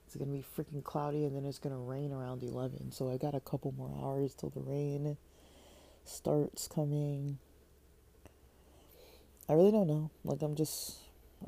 it's 0.07 0.17
going 0.17 0.31
to 0.31 0.37
be 0.37 0.45
freaking 0.57 0.83
cloudy 0.83 1.25
and 1.25 1.37
then 1.37 1.45
it's 1.45 1.59
going 1.59 1.75
to 1.75 1.81
rain 1.81 2.13
around 2.13 2.43
11. 2.43 2.93
So 2.93 3.11
I 3.11 3.17
got 3.17 3.35
a 3.35 3.41
couple 3.41 3.73
more 3.77 3.93
hours 4.03 4.35
till 4.35 4.51
the 4.51 4.61
rain 4.61 5.17
starts 6.05 6.69
coming. 6.69 7.39
I 9.49 9.55
really 9.55 9.73
don't 9.73 9.89
know. 9.89 10.11
Like, 10.25 10.41
I'm 10.41 10.55
just, 10.55 10.99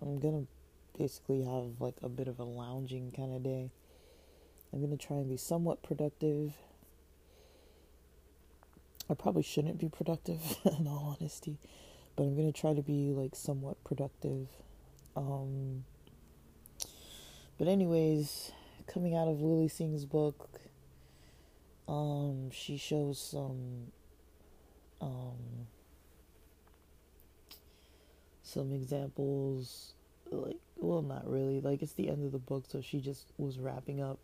I'm 0.02 0.18
going 0.18 0.46
to 0.46 0.98
basically 0.98 1.44
have 1.44 1.80
like 1.80 1.94
a 2.02 2.08
bit 2.08 2.28
of 2.28 2.38
a 2.38 2.44
lounging 2.44 3.12
kind 3.12 3.34
of 3.34 3.42
day. 3.42 3.70
I'm 4.72 4.80
going 4.80 4.96
to 4.96 5.06
try 5.06 5.16
and 5.16 5.28
be 5.28 5.36
somewhat 5.36 5.82
productive. 5.82 6.54
I 9.08 9.14
probably 9.14 9.42
shouldn't 9.42 9.78
be 9.78 9.88
productive 9.88 10.40
in 10.64 10.86
all 10.86 11.16
honesty, 11.18 11.58
but 12.16 12.24
I'm 12.24 12.36
gonna 12.36 12.52
try 12.52 12.74
to 12.74 12.82
be 12.82 13.12
like 13.12 13.34
somewhat 13.34 13.82
productive. 13.84 14.48
Um, 15.14 15.84
but 17.58 17.68
anyways, 17.68 18.52
coming 18.86 19.14
out 19.14 19.28
of 19.28 19.40
Lilly 19.40 19.68
Singh's 19.68 20.04
book, 20.04 20.60
um, 21.88 22.50
she 22.50 22.76
shows 22.76 23.18
some 23.18 23.92
um, 25.00 25.66
some 28.42 28.72
examples 28.72 29.92
like 30.30 30.56
well 30.76 31.02
not 31.02 31.28
really 31.28 31.60
like 31.60 31.82
it's 31.82 31.92
the 31.92 32.08
end 32.08 32.24
of 32.24 32.32
the 32.32 32.38
book 32.38 32.64
so 32.68 32.80
she 32.80 33.00
just 33.00 33.26
was 33.38 33.58
wrapping 33.58 34.00
up 34.00 34.18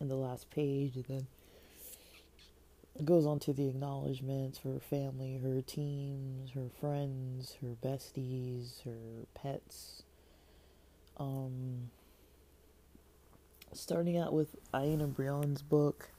in 0.00 0.08
the 0.08 0.16
last 0.16 0.50
page 0.50 0.96
and 0.96 1.04
then 1.08 1.26
goes 3.04 3.24
on 3.26 3.38
to 3.40 3.52
the 3.52 3.68
acknowledgments 3.68 4.58
for 4.58 4.74
her 4.74 4.80
family, 4.80 5.38
her 5.42 5.62
teams, 5.62 6.50
her 6.52 6.68
friends, 6.80 7.56
her 7.62 7.76
besties, 7.82 8.84
her 8.84 9.26
pets. 9.34 10.02
Um, 11.16 11.90
starting 13.72 14.16
out 14.18 14.32
with 14.32 14.56
Aina 14.74 15.06
Brion's 15.06 15.62
book. 15.62 16.10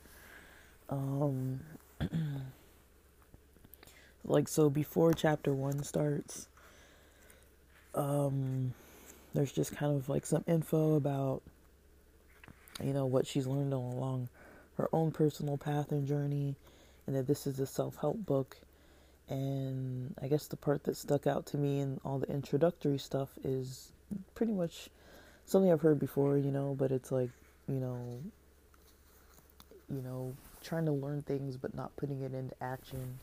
Um, 0.90 1.62
like 4.26 4.48
so 4.48 4.70
before 4.70 5.14
chapter 5.14 5.54
one 5.54 5.84
starts, 5.84 6.48
um, 7.96 8.74
there's 9.34 9.52
just 9.52 9.76
kind 9.76 9.96
of 9.96 10.10
like 10.10 10.26
some 10.26 10.44
info 10.48 10.96
about 10.96 11.42
you 12.84 12.94
know 12.94 13.06
what 13.06 13.28
she's 13.28 13.48
learned 13.48 13.74
all 13.74 13.94
along 13.94 14.30
her 14.78 14.90
own 14.94 15.12
personal 15.12 15.58
path 15.58 15.92
and 15.92 16.08
journey, 16.08 16.56
and 17.06 17.16
that 17.16 17.28
this 17.28 17.46
is 17.48 17.60
a 17.60 17.68
self 17.68 17.98
help 17.98 18.26
book. 18.26 18.58
And 19.30 20.14
I 20.22 20.28
guess 20.28 20.48
the 20.48 20.58
part 20.58 20.84
that 20.84 20.98
stuck 20.98 21.26
out 21.26 21.46
to 21.48 21.58
me 21.58 21.80
in 21.80 22.00
all 22.04 22.20
the 22.20 22.28
introductory 22.28 22.98
stuff 22.98 23.30
is 23.44 23.92
pretty 24.36 24.52
much 24.52 24.90
something 25.46 25.72
I've 25.72 25.82
heard 25.82 26.00
before, 26.00 26.38
you 26.38 26.52
know, 26.52 26.76
but 26.78 26.92
it's 26.92 27.12
like, 27.12 27.30
you 27.68 27.80
know, 27.80 28.20
you 29.90 30.02
know, 30.02 30.36
trying 30.62 30.86
to 30.86 30.92
learn 30.92 31.22
things 31.22 31.58
but 31.58 31.74
not 31.74 31.96
putting 31.96 32.22
it 32.22 32.34
into 32.34 32.56
action. 32.62 33.20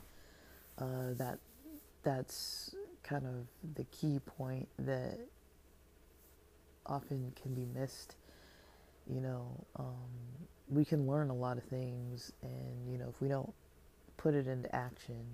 Uh, 0.79 1.13
that 1.17 1.39
that's 2.03 2.75
kind 3.03 3.27
of 3.27 3.75
the 3.75 3.85
key 3.85 4.21
point 4.21 4.69
that 4.79 5.19
often 6.87 7.33
can 7.41 7.55
be 7.55 7.67
missed. 7.79 8.17
You 9.07 9.21
know, 9.21 9.65
um, 9.77 10.49
we 10.71 10.85
can 10.85 11.07
learn 11.07 11.31
a 11.31 11.35
lot 11.35 11.57
of 11.57 11.65
things 11.65 12.33
and 12.43 12.91
you 12.91 12.99
know 12.99 13.09
if 13.09 13.21
we 13.21 13.29
don't 13.29 13.53
put 14.17 14.35
it 14.35 14.47
into 14.47 14.75
action 14.75 15.25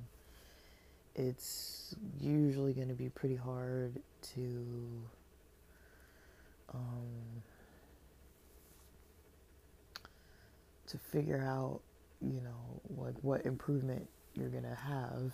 it's 1.15 1.95
usually 2.21 2.73
going 2.73 2.89
to 2.89 2.95
be 2.95 3.09
pretty 3.09 3.37
hard 3.37 4.01
to 4.23 4.67
um, 6.73 7.43
to 10.87 10.99
figure 10.99 11.43
out 11.43 11.81
you 12.21 12.41
know 12.41 12.81
like 12.97 13.15
what 13.23 13.45
improvement 13.47 14.09
you're 14.35 14.49
going 14.49 14.65
to 14.65 14.75
have. 14.75 15.33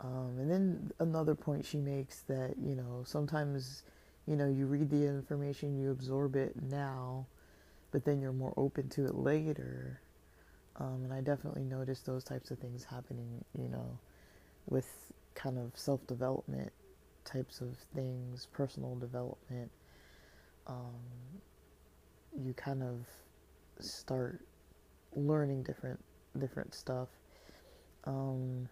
Um, 0.00 0.36
and 0.38 0.50
then 0.50 0.92
another 0.98 1.34
point 1.34 1.64
she 1.64 1.78
makes 1.78 2.20
that 2.22 2.54
you 2.60 2.74
know 2.74 3.02
sometimes 3.04 3.82
you 4.26 4.36
know 4.36 4.46
you 4.46 4.66
read 4.66 4.90
the 4.90 5.06
information 5.06 5.78
you 5.78 5.90
absorb 5.90 6.36
it 6.36 6.54
now 6.62 7.26
but 7.92 8.04
then 8.04 8.20
you're 8.20 8.32
more 8.32 8.54
open 8.56 8.88
to 8.90 9.04
it 9.06 9.14
later. 9.14 10.00
Um, 10.76 11.02
and 11.04 11.12
I 11.12 11.20
definitely 11.20 11.64
noticed 11.64 12.06
those 12.06 12.24
types 12.24 12.50
of 12.50 12.58
things 12.58 12.84
happening, 12.84 13.44
you 13.56 13.68
know, 13.68 13.98
with 14.68 15.12
kind 15.34 15.58
of 15.58 15.72
self 15.78 16.04
development 16.06 16.72
types 17.24 17.60
of 17.60 17.76
things, 17.94 18.48
personal 18.52 18.96
development, 18.96 19.70
um, 20.66 20.94
you 22.36 22.54
kind 22.54 22.82
of 22.82 23.06
start 23.84 24.40
learning 25.14 25.62
different 25.62 26.02
different 26.38 26.74
stuff. 26.74 27.08
Um, 28.04 28.68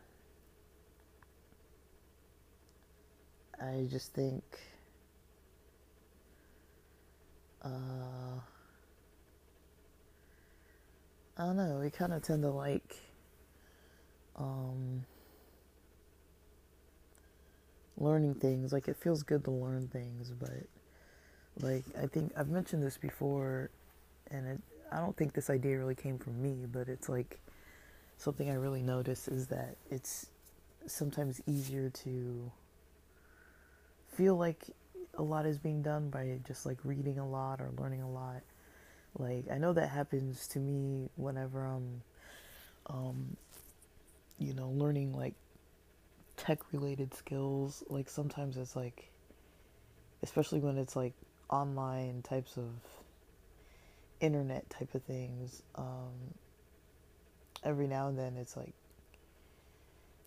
I 3.61 3.87
just 3.91 4.15
think 4.15 4.43
uh, 7.63 8.41
I 11.41 11.45
don't 11.45 11.57
know, 11.57 11.81
we 11.83 11.89
kind 11.89 12.13
of 12.13 12.21
tend 12.21 12.43
to 12.43 12.51
like 12.51 12.97
um, 14.37 15.07
learning 17.97 18.35
things. 18.35 18.75
Like 18.75 18.89
it 18.89 18.97
feels 18.99 19.23
good 19.23 19.45
to 19.45 19.51
learn 19.51 19.89
things, 19.89 20.33
but 20.39 20.67
like 21.63 21.85
I 21.99 22.09
think 22.09 22.33
I've 22.37 22.51
mentioned 22.51 22.83
this 22.83 22.99
before, 22.99 23.71
and 24.31 24.47
it, 24.47 24.61
I 24.93 24.99
don't 24.99 25.17
think 25.17 25.33
this 25.33 25.49
idea 25.49 25.79
really 25.79 25.95
came 25.95 26.19
from 26.19 26.43
me, 26.43 26.67
but 26.71 26.89
it's 26.89 27.09
like 27.09 27.41
something 28.19 28.51
I 28.51 28.55
really 28.57 28.83
notice 28.83 29.27
is 29.27 29.47
that 29.47 29.77
it's 29.91 30.27
sometimes 30.87 31.41
easier 31.47 31.89
to 31.89 32.53
feel 34.13 34.37
like 34.37 34.63
a 35.15 35.23
lot 35.23 35.47
is 35.47 35.57
being 35.57 35.81
done 35.81 36.11
by 36.11 36.39
just 36.47 36.67
like 36.67 36.77
reading 36.85 37.19
a 37.19 37.27
lot 37.27 37.63
or 37.63 37.71
learning 37.79 38.03
a 38.03 38.11
lot. 38.11 38.43
Like 39.19 39.47
I 39.51 39.59
know 39.59 39.73
that 39.73 39.89
happens 39.89 40.47
to 40.49 40.59
me 40.59 41.09
whenever 41.17 41.65
I'm 41.65 42.03
um 42.87 43.37
you 44.39 44.55
know 44.55 44.71
learning 44.71 45.13
like 45.13 45.35
tech 46.37 46.73
related 46.73 47.15
skills. 47.15 47.85
Like 47.89 48.09
sometimes 48.09 48.57
it's 48.57 48.77
like 48.77 49.11
especially 50.23 50.61
when 50.61 50.79
it's 50.79 50.97
like 50.97 51.15
online 51.49 52.23
types 52.23 52.57
of 52.57 52.69
internet 54.21 54.69
type 54.71 54.95
of 54.95 55.03
things 55.03 55.63
um, 55.77 56.13
every 57.65 57.87
now 57.87 58.09
and 58.09 58.19
then 58.19 58.37
it's 58.37 58.57
like 58.57 58.75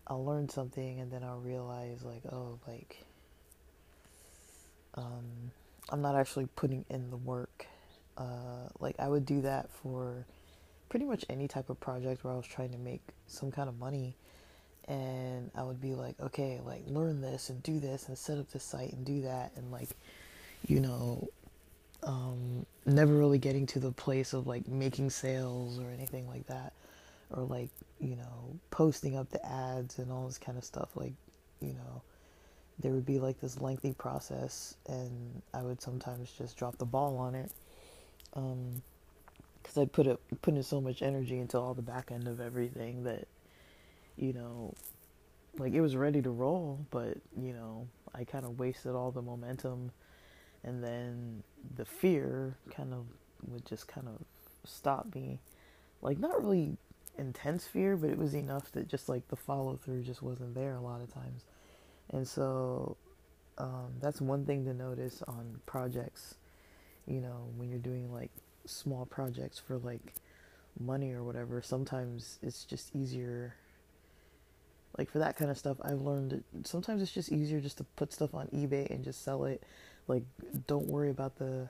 i'll 0.08 0.24
learn 0.24 0.48
something 0.48 1.00
and 1.00 1.10
then 1.10 1.22
i'll 1.22 1.38
realize 1.38 2.02
like 2.02 2.22
oh 2.30 2.58
like 2.66 3.04
um, 4.94 5.24
i'm 5.90 6.02
not 6.02 6.16
actually 6.16 6.46
putting 6.56 6.84
in 6.90 7.10
the 7.10 7.16
work 7.16 7.66
uh, 8.18 8.68
like 8.80 8.94
i 8.98 9.08
would 9.08 9.26
do 9.26 9.40
that 9.40 9.70
for 9.70 10.26
pretty 10.88 11.04
much 11.04 11.24
any 11.28 11.48
type 11.48 11.70
of 11.70 11.78
project 11.80 12.24
where 12.24 12.32
i 12.32 12.36
was 12.36 12.46
trying 12.46 12.70
to 12.70 12.78
make 12.78 13.02
some 13.26 13.50
kind 13.50 13.68
of 13.68 13.78
money 13.78 14.16
and 14.86 15.50
I 15.54 15.62
would 15.62 15.80
be 15.80 15.94
like, 15.94 16.14
okay, 16.20 16.60
like 16.64 16.82
learn 16.86 17.22
this 17.22 17.48
and 17.48 17.62
do 17.62 17.80
this 17.80 18.08
and 18.08 18.18
set 18.18 18.36
up 18.36 18.50
this 18.50 18.64
site 18.64 18.92
and 18.92 19.04
do 19.04 19.22
that 19.22 19.52
and 19.56 19.72
like, 19.72 19.88
you 20.66 20.80
know, 20.80 21.26
um, 22.02 22.66
never 22.86 23.14
really 23.14 23.38
getting 23.38 23.66
to 23.66 23.78
the 23.78 23.92
place 23.92 24.32
of 24.32 24.46
like 24.46 24.68
making 24.68 25.10
sales 25.10 25.78
or 25.78 25.90
anything 25.90 26.28
like 26.28 26.46
that, 26.46 26.72
or 27.30 27.42
like 27.44 27.70
you 27.98 28.16
know 28.16 28.58
posting 28.70 29.16
up 29.16 29.30
the 29.30 29.44
ads 29.46 29.98
and 29.98 30.12
all 30.12 30.26
this 30.26 30.38
kind 30.38 30.58
of 30.58 30.64
stuff. 30.64 30.90
Like, 30.94 31.14
you 31.60 31.72
know, 31.72 32.02
there 32.78 32.92
would 32.92 33.06
be 33.06 33.18
like 33.18 33.40
this 33.40 33.60
lengthy 33.60 33.92
process, 33.94 34.76
and 34.86 35.42
I 35.52 35.62
would 35.62 35.80
sometimes 35.80 36.30
just 36.36 36.56
drop 36.56 36.76
the 36.76 36.84
ball 36.84 37.16
on 37.16 37.34
it. 37.34 37.50
Um, 38.34 38.82
because 39.62 39.78
I 39.78 39.86
put 39.86 40.06
it 40.06 40.20
put 40.42 40.54
in 40.54 40.62
so 40.62 40.80
much 40.80 41.00
energy 41.00 41.38
into 41.38 41.58
all 41.58 41.72
the 41.72 41.82
back 41.82 42.10
end 42.12 42.28
of 42.28 42.40
everything 42.40 43.04
that 43.04 43.26
you 44.16 44.32
know, 44.32 44.74
like 45.58 45.72
it 45.72 45.80
was 45.80 45.96
ready 45.96 46.22
to 46.22 46.30
roll, 46.30 46.86
but 46.90 47.16
you 47.36 47.52
know, 47.52 47.88
I 48.14 48.24
kind 48.24 48.44
of 48.44 48.58
wasted 48.58 48.94
all 48.94 49.10
the 49.10 49.22
momentum, 49.22 49.90
and 50.62 50.82
then 50.82 51.42
the 51.76 51.84
fear 51.84 52.56
kind 52.70 52.92
of 52.92 53.06
would 53.48 53.66
just 53.66 53.88
kind 53.88 54.08
of 54.08 54.24
stop 54.64 55.14
me. 55.14 55.40
Like 56.02 56.18
not 56.18 56.40
really 56.42 56.76
intense 57.18 57.66
fear, 57.66 57.96
but 57.96 58.10
it 58.10 58.18
was 58.18 58.34
enough 58.34 58.70
that 58.72 58.88
just 58.88 59.08
like 59.08 59.28
the 59.28 59.36
follow 59.36 59.76
through 59.76 60.02
just 60.02 60.22
wasn't 60.22 60.54
there 60.54 60.74
a 60.74 60.80
lot 60.80 61.00
of 61.00 61.12
times, 61.12 61.44
and 62.10 62.26
so 62.26 62.96
um, 63.58 63.94
that's 64.00 64.20
one 64.20 64.44
thing 64.44 64.64
to 64.64 64.74
notice 64.74 65.22
on 65.26 65.60
projects. 65.66 66.36
You 67.06 67.20
know, 67.20 67.48
when 67.56 67.68
you're 67.68 67.78
doing 67.78 68.12
like 68.12 68.30
small 68.66 69.06
projects 69.06 69.58
for 69.58 69.78
like 69.78 70.14
money 70.78 71.12
or 71.12 71.22
whatever, 71.22 71.62
sometimes 71.62 72.38
it's 72.42 72.64
just 72.64 72.94
easier 72.94 73.54
like 74.96 75.10
for 75.10 75.18
that 75.18 75.36
kind 75.36 75.50
of 75.50 75.58
stuff 75.58 75.76
i've 75.84 76.00
learned 76.00 76.30
that 76.30 76.66
sometimes 76.66 77.02
it's 77.02 77.10
just 77.10 77.32
easier 77.32 77.60
just 77.60 77.78
to 77.78 77.84
put 77.96 78.12
stuff 78.12 78.32
on 78.32 78.46
ebay 78.54 78.88
and 78.90 79.02
just 79.04 79.24
sell 79.24 79.44
it. 79.44 79.62
Like 80.06 80.22
don't 80.66 80.86
worry 80.86 81.10
about 81.10 81.36
the 81.38 81.68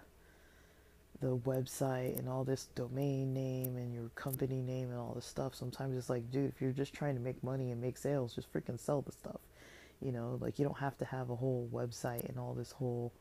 the 1.21 1.37
website 1.39 2.19
and 2.19 2.29
all 2.29 2.45
this 2.45 2.67
domain 2.75 3.33
name 3.33 3.77
and 3.77 3.95
your 3.95 4.11
company 4.15 4.61
name 4.61 4.91
and 4.91 4.99
all 4.99 5.13
this 5.15 5.25
stuff. 5.25 5.55
Sometimes 5.55 5.97
it's 5.97 6.11
like 6.11 6.31
dude 6.31 6.51
if 6.51 6.61
you're 6.61 6.73
just 6.73 6.93
trying 6.93 7.15
to 7.15 7.21
make 7.21 7.43
money 7.43 7.71
and 7.71 7.81
make 7.81 7.97
sales 7.97 8.35
just 8.35 8.53
freaking 8.53 8.79
sell 8.79 9.03
the 9.03 9.13
stuff. 9.13 9.41
You 10.01 10.13
know 10.13 10.39
like 10.41 10.59
you 10.59 10.65
don't 10.65 10.79
have 10.79 10.99
to 10.99 11.05
have 11.05 11.31
a 11.31 11.37
whole 11.37 11.69
website 11.73 12.29
and 12.29 12.39
all 12.39 12.55
this 12.55 12.73
whole 12.73 13.13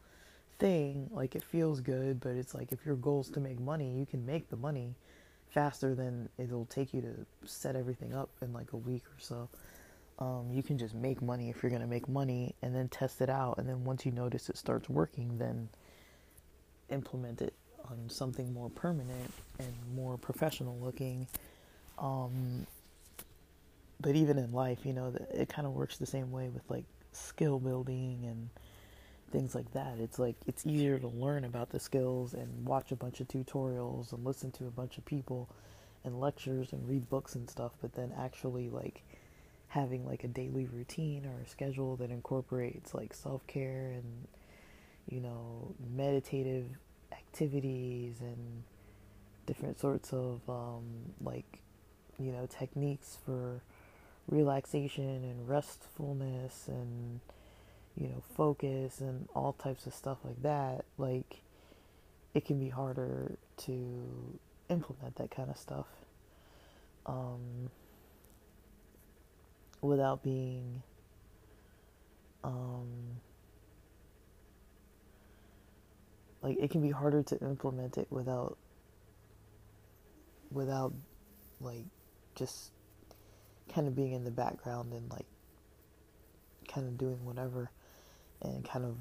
thing 0.60 1.10
like 1.12 1.36
it 1.36 1.44
feels 1.44 1.82
good 1.82 2.20
but 2.20 2.32
it's 2.32 2.54
like 2.54 2.72
if 2.72 2.86
your 2.86 2.96
goal 2.96 3.22
is 3.22 3.30
to 3.30 3.40
make 3.40 3.60
money 3.60 3.92
you 3.98 4.06
can 4.06 4.26
make 4.26 4.50
the 4.50 4.56
money 4.56 4.96
faster 5.50 5.94
than 5.94 6.30
it'll 6.38 6.66
take 6.66 6.94
you 6.94 7.02
to 7.02 7.26
set 7.48 7.76
everything 7.76 8.14
up 8.14 8.30
in 8.42 8.54
like 8.54 8.74
a 8.74 8.78
week 8.78 9.04
or 9.06 9.20
so 9.20 9.50
um, 10.20 10.50
you 10.52 10.62
can 10.62 10.78
just 10.78 10.94
make 10.94 11.22
money 11.22 11.50
if 11.50 11.62
you're 11.62 11.70
going 11.70 11.82
to 11.82 11.88
make 11.88 12.08
money 12.08 12.56
and 12.62 12.76
then 12.76 12.88
test 12.88 13.22
it 13.22 13.30
out. 13.30 13.58
And 13.58 13.68
then 13.68 13.84
once 13.84 14.06
you 14.06 14.12
notice 14.12 14.50
it 14.50 14.58
starts 14.58 14.90
working, 14.90 15.38
then 15.38 15.70
implement 16.90 17.42
it 17.42 17.54
on 17.90 18.10
something 18.10 18.54
more 18.54 18.70
permanent 18.70 19.34
and 19.60 19.74
more 19.96 20.18
professional 20.18 20.78
looking. 20.80 21.28
Um, 21.98 22.68
but 24.00 24.16
even 24.16 24.38
in 24.38 24.52
life, 24.52 24.80
you 24.86 24.94
know, 24.94 25.14
it 25.34 25.50
kind 25.50 25.66
of 25.66 25.74
works 25.74 25.98
the 25.98 26.06
same 26.06 26.32
way 26.32 26.50
with 26.50 26.64
like 26.70 26.86
skill 27.12 27.60
building 27.60 28.26
and 28.26 28.50
things 29.34 29.56
like 29.56 29.74
that. 29.74 29.96
It's 30.00 30.20
like 30.20 30.36
it's 30.48 30.66
easier 30.66 31.00
to 31.00 31.08
learn 31.08 31.44
about 31.44 31.72
the 31.72 31.80
skills 31.80 32.34
and 32.34 32.66
watch 32.66 32.92
a 32.92 32.96
bunch 32.96 33.20
of 33.20 33.28
tutorials 33.28 34.14
and 34.14 34.24
listen 34.24 34.52
to 34.52 34.68
a 34.68 34.72
bunch 34.72 34.98
of 34.98 35.06
people 35.06 35.50
and 36.06 36.20
lectures 36.20 36.72
and 36.72 36.88
read 36.88 37.10
books 37.10 37.36
and 37.36 37.50
stuff, 37.50 37.72
but 37.82 37.94
then 37.96 38.14
actually 38.18 38.70
like 38.70 39.02
having 39.70 40.06
like 40.06 40.24
a 40.24 40.28
daily 40.28 40.68
routine 40.68 41.26
or 41.26 41.42
a 41.42 41.50
schedule 41.50 41.96
that 41.96 42.12
incorporates 42.12 42.94
like 42.94 43.12
self-care 43.12 43.90
and 43.96 44.28
you 45.10 45.20
know 45.20 45.74
meditative 45.96 46.68
activities 47.12 48.22
and 48.22 48.64
different 49.48 49.80
sorts 49.80 50.14
of 50.14 50.42
um, 50.48 50.84
like 51.22 51.60
you 52.20 52.32
know 52.32 52.48
techniques 52.48 53.18
for 53.26 53.62
relaxation 54.30 55.24
and 55.24 55.50
restfulness 55.50 56.68
and 56.68 57.20
you 57.96 58.08
know 58.08 58.24
focus 58.36 59.00
and 59.00 59.28
all 59.36 59.54
types 59.54 59.86
of 59.86 59.94
stuff 59.94 60.18
like 60.24 60.42
that 60.42 60.84
like 60.98 61.42
it 62.34 62.46
can 62.46 62.60
be 62.60 62.70
harder 62.70 63.38
to 63.58 64.40
implement 64.70 65.16
that 65.16 65.30
kind 65.30 65.50
of 65.50 65.58
stuff 65.58 65.86
um, 67.06 67.70
without 69.82 70.24
being 70.24 70.82
um, 72.44 72.88
like 76.42 76.58
it 76.60 76.72
can 76.72 76.82
be 76.82 76.90
harder 76.90 77.22
to 77.22 77.38
implement 77.42 77.98
it 77.98 78.08
without 78.10 78.58
without 80.52 80.94
like 81.62 81.86
just 82.36 82.72
kind 83.74 83.88
of 83.88 83.96
being 83.96 84.12
in 84.12 84.24
the 84.24 84.32
background 84.32 84.94
and 84.94 85.10
like 85.10 85.26
kind 86.68 86.88
of 86.88 86.98
doing 86.98 87.24
whatever 87.26 87.70
and 88.44 88.68
kind 88.68 88.86
of 88.86 88.96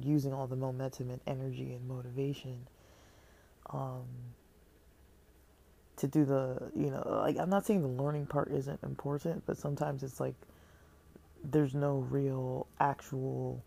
using 0.00 0.32
all 0.32 0.46
the 0.46 0.56
momentum 0.56 1.10
and 1.10 1.20
energy 1.26 1.72
and 1.72 1.86
motivation 1.88 2.66
um, 3.70 4.04
to 5.96 6.06
do 6.06 6.24
the 6.24 6.70
you 6.76 6.90
know 6.90 7.02
like 7.22 7.36
i'm 7.38 7.50
not 7.50 7.66
saying 7.66 7.82
the 7.82 8.02
learning 8.02 8.24
part 8.24 8.52
isn't 8.52 8.80
important 8.84 9.42
but 9.46 9.58
sometimes 9.58 10.04
it's 10.04 10.20
like 10.20 10.34
there's 11.44 11.74
no 11.74 11.98
real 12.10 12.66
actual 12.80 13.62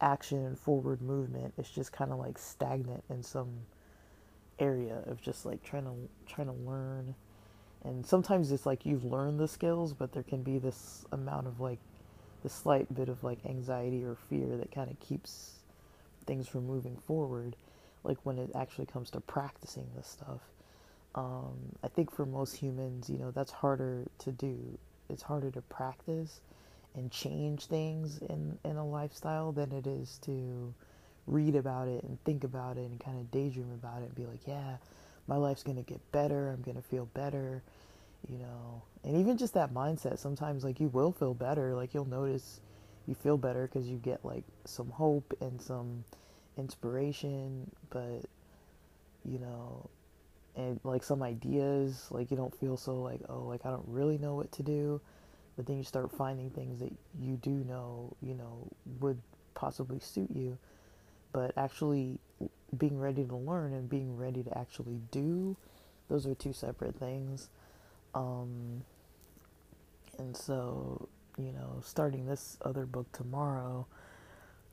action 0.00 0.44
and 0.44 0.58
forward 0.58 1.00
movement. 1.00 1.54
It's 1.56 1.70
just 1.70 1.92
kind 1.92 2.12
of 2.12 2.18
like 2.18 2.38
stagnant 2.38 3.04
in 3.08 3.22
some 3.22 3.50
area 4.58 5.02
of 5.06 5.20
just 5.22 5.46
like 5.46 5.62
trying 5.62 5.84
to 5.84 5.94
trying 6.26 6.48
to 6.48 6.52
learn. 6.52 7.14
And 7.84 8.04
sometimes 8.04 8.52
it's 8.52 8.66
like 8.66 8.84
you've 8.84 9.04
learned 9.04 9.40
the 9.40 9.48
skills 9.48 9.92
but 9.92 10.12
there 10.12 10.22
can 10.22 10.42
be 10.42 10.58
this 10.58 11.04
amount 11.12 11.46
of 11.46 11.60
like 11.60 11.78
this 12.42 12.52
slight 12.52 12.92
bit 12.94 13.08
of 13.08 13.22
like 13.24 13.38
anxiety 13.46 14.04
or 14.04 14.16
fear 14.28 14.56
that 14.56 14.72
kind 14.72 14.90
of 14.90 14.98
keeps 15.00 15.52
things 16.26 16.48
from 16.48 16.66
moving 16.66 16.96
forward 16.96 17.56
like 18.04 18.18
when 18.24 18.38
it 18.38 18.50
actually 18.54 18.86
comes 18.86 19.10
to 19.10 19.20
practicing 19.20 19.86
this 19.96 20.06
stuff 20.08 20.40
um, 21.14 21.54
I 21.82 21.88
think 21.88 22.10
for 22.10 22.24
most 22.24 22.56
humans, 22.56 23.10
you 23.10 23.18
know, 23.18 23.30
that's 23.30 23.52
harder 23.52 24.06
to 24.20 24.32
do. 24.32 24.78
It's 25.10 25.22
harder 25.22 25.50
to 25.50 25.60
practice 25.62 26.40
and 26.94 27.10
change 27.10 27.66
things 27.66 28.18
in, 28.18 28.58
in 28.64 28.76
a 28.76 28.86
lifestyle 28.86 29.52
than 29.52 29.72
it 29.72 29.86
is 29.86 30.18
to 30.22 30.72
read 31.26 31.54
about 31.54 31.88
it 31.88 32.02
and 32.04 32.22
think 32.24 32.44
about 32.44 32.76
it 32.78 32.90
and 32.90 32.98
kind 33.00 33.18
of 33.18 33.30
daydream 33.30 33.70
about 33.72 34.02
it 34.02 34.06
and 34.06 34.14
be 34.14 34.26
like, 34.26 34.46
yeah, 34.46 34.76
my 35.26 35.36
life's 35.36 35.62
going 35.62 35.76
to 35.76 35.82
get 35.82 36.00
better. 36.12 36.48
I'm 36.50 36.62
going 36.62 36.76
to 36.76 36.82
feel 36.82 37.06
better, 37.14 37.62
you 38.28 38.38
know. 38.38 38.82
And 39.04 39.16
even 39.16 39.36
just 39.36 39.54
that 39.54 39.74
mindset, 39.74 40.18
sometimes 40.18 40.64
like 40.64 40.80
you 40.80 40.88
will 40.88 41.12
feel 41.12 41.34
better. 41.34 41.74
Like 41.74 41.94
you'll 41.94 42.04
notice 42.04 42.60
you 43.06 43.14
feel 43.14 43.36
better 43.36 43.66
because 43.66 43.88
you 43.88 43.96
get 43.96 44.24
like 44.24 44.44
some 44.64 44.90
hope 44.90 45.36
and 45.40 45.60
some 45.60 46.04
inspiration, 46.56 47.70
but 47.90 48.22
you 49.24 49.38
know, 49.38 49.88
and 50.56 50.80
like 50.84 51.02
some 51.02 51.22
ideas, 51.22 52.06
like 52.10 52.30
you 52.30 52.36
don't 52.36 52.54
feel 52.58 52.76
so 52.76 53.00
like, 53.00 53.20
oh, 53.28 53.40
like 53.42 53.64
I 53.64 53.70
don't 53.70 53.86
really 53.86 54.18
know 54.18 54.34
what 54.34 54.52
to 54.52 54.62
do. 54.62 55.00
But 55.56 55.66
then 55.66 55.76
you 55.76 55.84
start 55.84 56.10
finding 56.10 56.50
things 56.50 56.78
that 56.80 56.92
you 57.20 57.36
do 57.36 57.50
know, 57.50 58.16
you 58.22 58.34
know, 58.34 58.68
would 59.00 59.20
possibly 59.54 60.00
suit 60.00 60.30
you. 60.34 60.56
But 61.32 61.52
actually 61.56 62.18
being 62.76 62.98
ready 62.98 63.24
to 63.24 63.36
learn 63.36 63.72
and 63.72 63.88
being 63.88 64.16
ready 64.16 64.42
to 64.42 64.58
actually 64.58 65.00
do, 65.10 65.56
those 66.08 66.26
are 66.26 66.34
two 66.34 66.52
separate 66.52 66.96
things. 66.96 67.48
Um, 68.14 68.82
and 70.18 70.36
so, 70.36 71.08
you 71.38 71.52
know, 71.52 71.80
starting 71.84 72.26
this 72.26 72.58
other 72.62 72.86
book 72.86 73.10
tomorrow, 73.12 73.86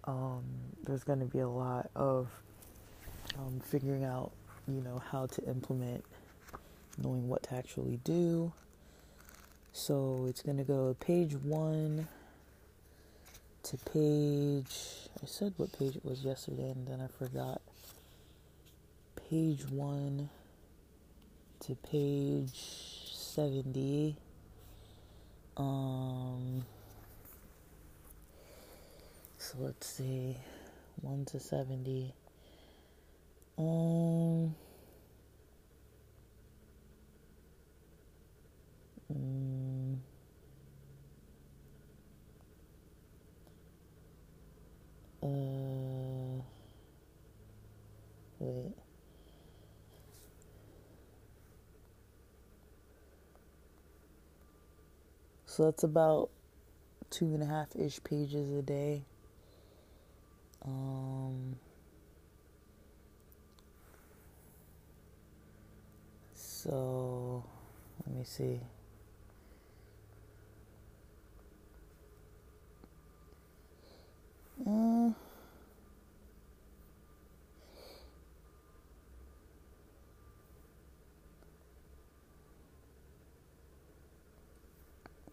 um, 0.06 0.43
there's 0.84 1.04
going 1.04 1.19
to 1.19 1.25
be 1.25 1.39
a 1.39 1.47
lot 1.47 1.89
of 1.95 2.30
um, 3.38 3.62
figuring 3.63 4.04
out, 4.04 4.32
you 4.67 4.82
know, 4.82 5.02
how 5.12 5.25
to 5.28 5.43
implement, 5.45 6.04
knowing 6.97 7.28
what 7.28 7.43
to 7.43 7.56
actually 7.56 7.99
do. 8.04 8.52
So 9.71 10.25
it's 10.28 10.41
going 10.41 10.58
to 10.58 10.63
go 10.63 10.95
page 10.99 11.36
one 11.36 12.08
to 13.63 13.78
page. 13.78 14.75
I 15.21 15.25
said 15.25 15.54
what 15.58 15.78
page 15.78 15.95
it 15.95 16.04
was 16.04 16.23
yesterday 16.23 16.71
and 16.71 16.88
then 16.88 17.02
I 17.02 17.08
forgot. 17.08 17.62
Page 19.30 19.65
one 19.69 20.30
to 21.62 21.75
page 21.75 22.98
70. 23.39 24.17
Um, 25.56 26.65
so 29.38 29.56
let's 29.62 29.88
see, 29.88 30.36
1 30.99 31.23
to 31.23 31.39
70. 31.39 32.13
Um, 33.58 34.54
mm, 39.10 39.95
uh, 45.23 46.43
wait. 48.39 48.78
So 55.59 55.65
that's 55.65 55.83
about 55.83 56.29
two 57.09 57.33
and 57.33 57.43
a 57.43 57.45
half 57.45 57.75
ish 57.75 58.01
pages 58.01 58.49
a 58.49 58.61
day. 58.61 59.03
Um, 60.65 61.57
so 66.33 67.43
let 68.07 68.15
me 68.15 68.23
see. 68.23 68.61
Uh, 74.65 75.09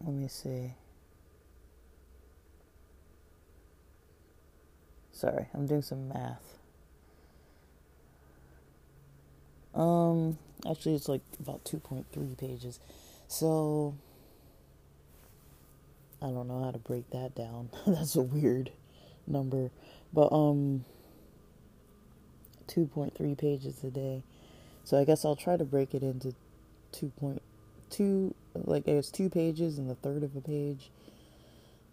let 0.07 0.15
me 0.15 0.29
see. 0.29 0.73
Sorry, 5.13 5.47
I'm 5.53 5.67
doing 5.67 5.83
some 5.83 6.09
math. 6.09 6.59
Um, 9.75 10.39
actually, 10.71 10.95
it's 10.95 11.09
like 11.09 11.23
about 11.41 11.65
2.3 11.65 12.39
pages. 12.39 12.79
So, 13.27 13.97
I 16.23 16.27
don't 16.27 16.47
know 16.47 16.63
how 16.63 16.71
to 16.71 16.79
break 16.79 17.11
that 17.11 17.35
down. 17.35 17.71
That's 17.87 18.15
a 18.15 18.23
weird 18.23 18.71
number. 19.27 19.71
But, 20.13 20.33
um, 20.33 20.85
2.3 22.69 23.37
pages 23.37 23.83
a 23.83 23.91
day. 23.91 24.23
So, 24.85 25.01
I 25.01 25.05
guess 25.05 25.25
I'll 25.25 25.35
try 25.35 25.57
to 25.57 25.65
break 25.65 25.95
it 25.95 26.03
into 26.03 26.35
2.2, 27.91 28.35
like, 28.55 28.89
it's 28.89 29.11
two 29.11 29.29
pages 29.29 29.79
and 29.79 29.89
the 29.89 29.95
third 29.95 30.23
of 30.23 30.37
a 30.37 30.41
page. 30.41 30.91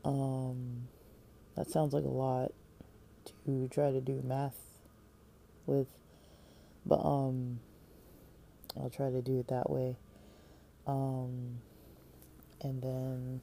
Um, 0.06 0.88
that 1.56 1.70
sounds 1.70 1.94
like 1.94 2.04
a 2.04 2.08
lot 2.08 2.52
to 3.46 3.68
try 3.70 3.92
to 3.92 4.02
do 4.02 4.22
math 4.24 4.58
with, 5.66 5.88
but 6.86 7.00
um, 7.00 7.60
I'll 8.80 8.90
try 8.90 9.10
to 9.10 9.22
do 9.22 9.40
it 9.40 9.48
that 9.48 9.70
way. 9.70 9.98
Um, 10.88 11.60
and 12.62 12.82
then, 12.82 13.42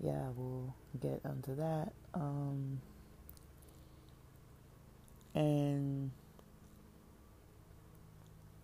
yeah, 0.00 0.28
we'll 0.36 0.74
get 1.00 1.20
onto 1.24 1.56
that. 1.56 1.92
Um, 2.14 2.80
and 5.34 6.10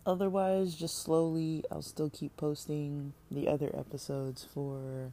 otherwise, 0.05 0.75
just 0.75 1.03
slowly, 1.03 1.63
I'll 1.71 1.81
still 1.81 2.09
keep 2.09 2.35
posting 2.37 3.13
the 3.31 3.47
other 3.47 3.73
episodes 3.77 4.45
for 4.53 5.11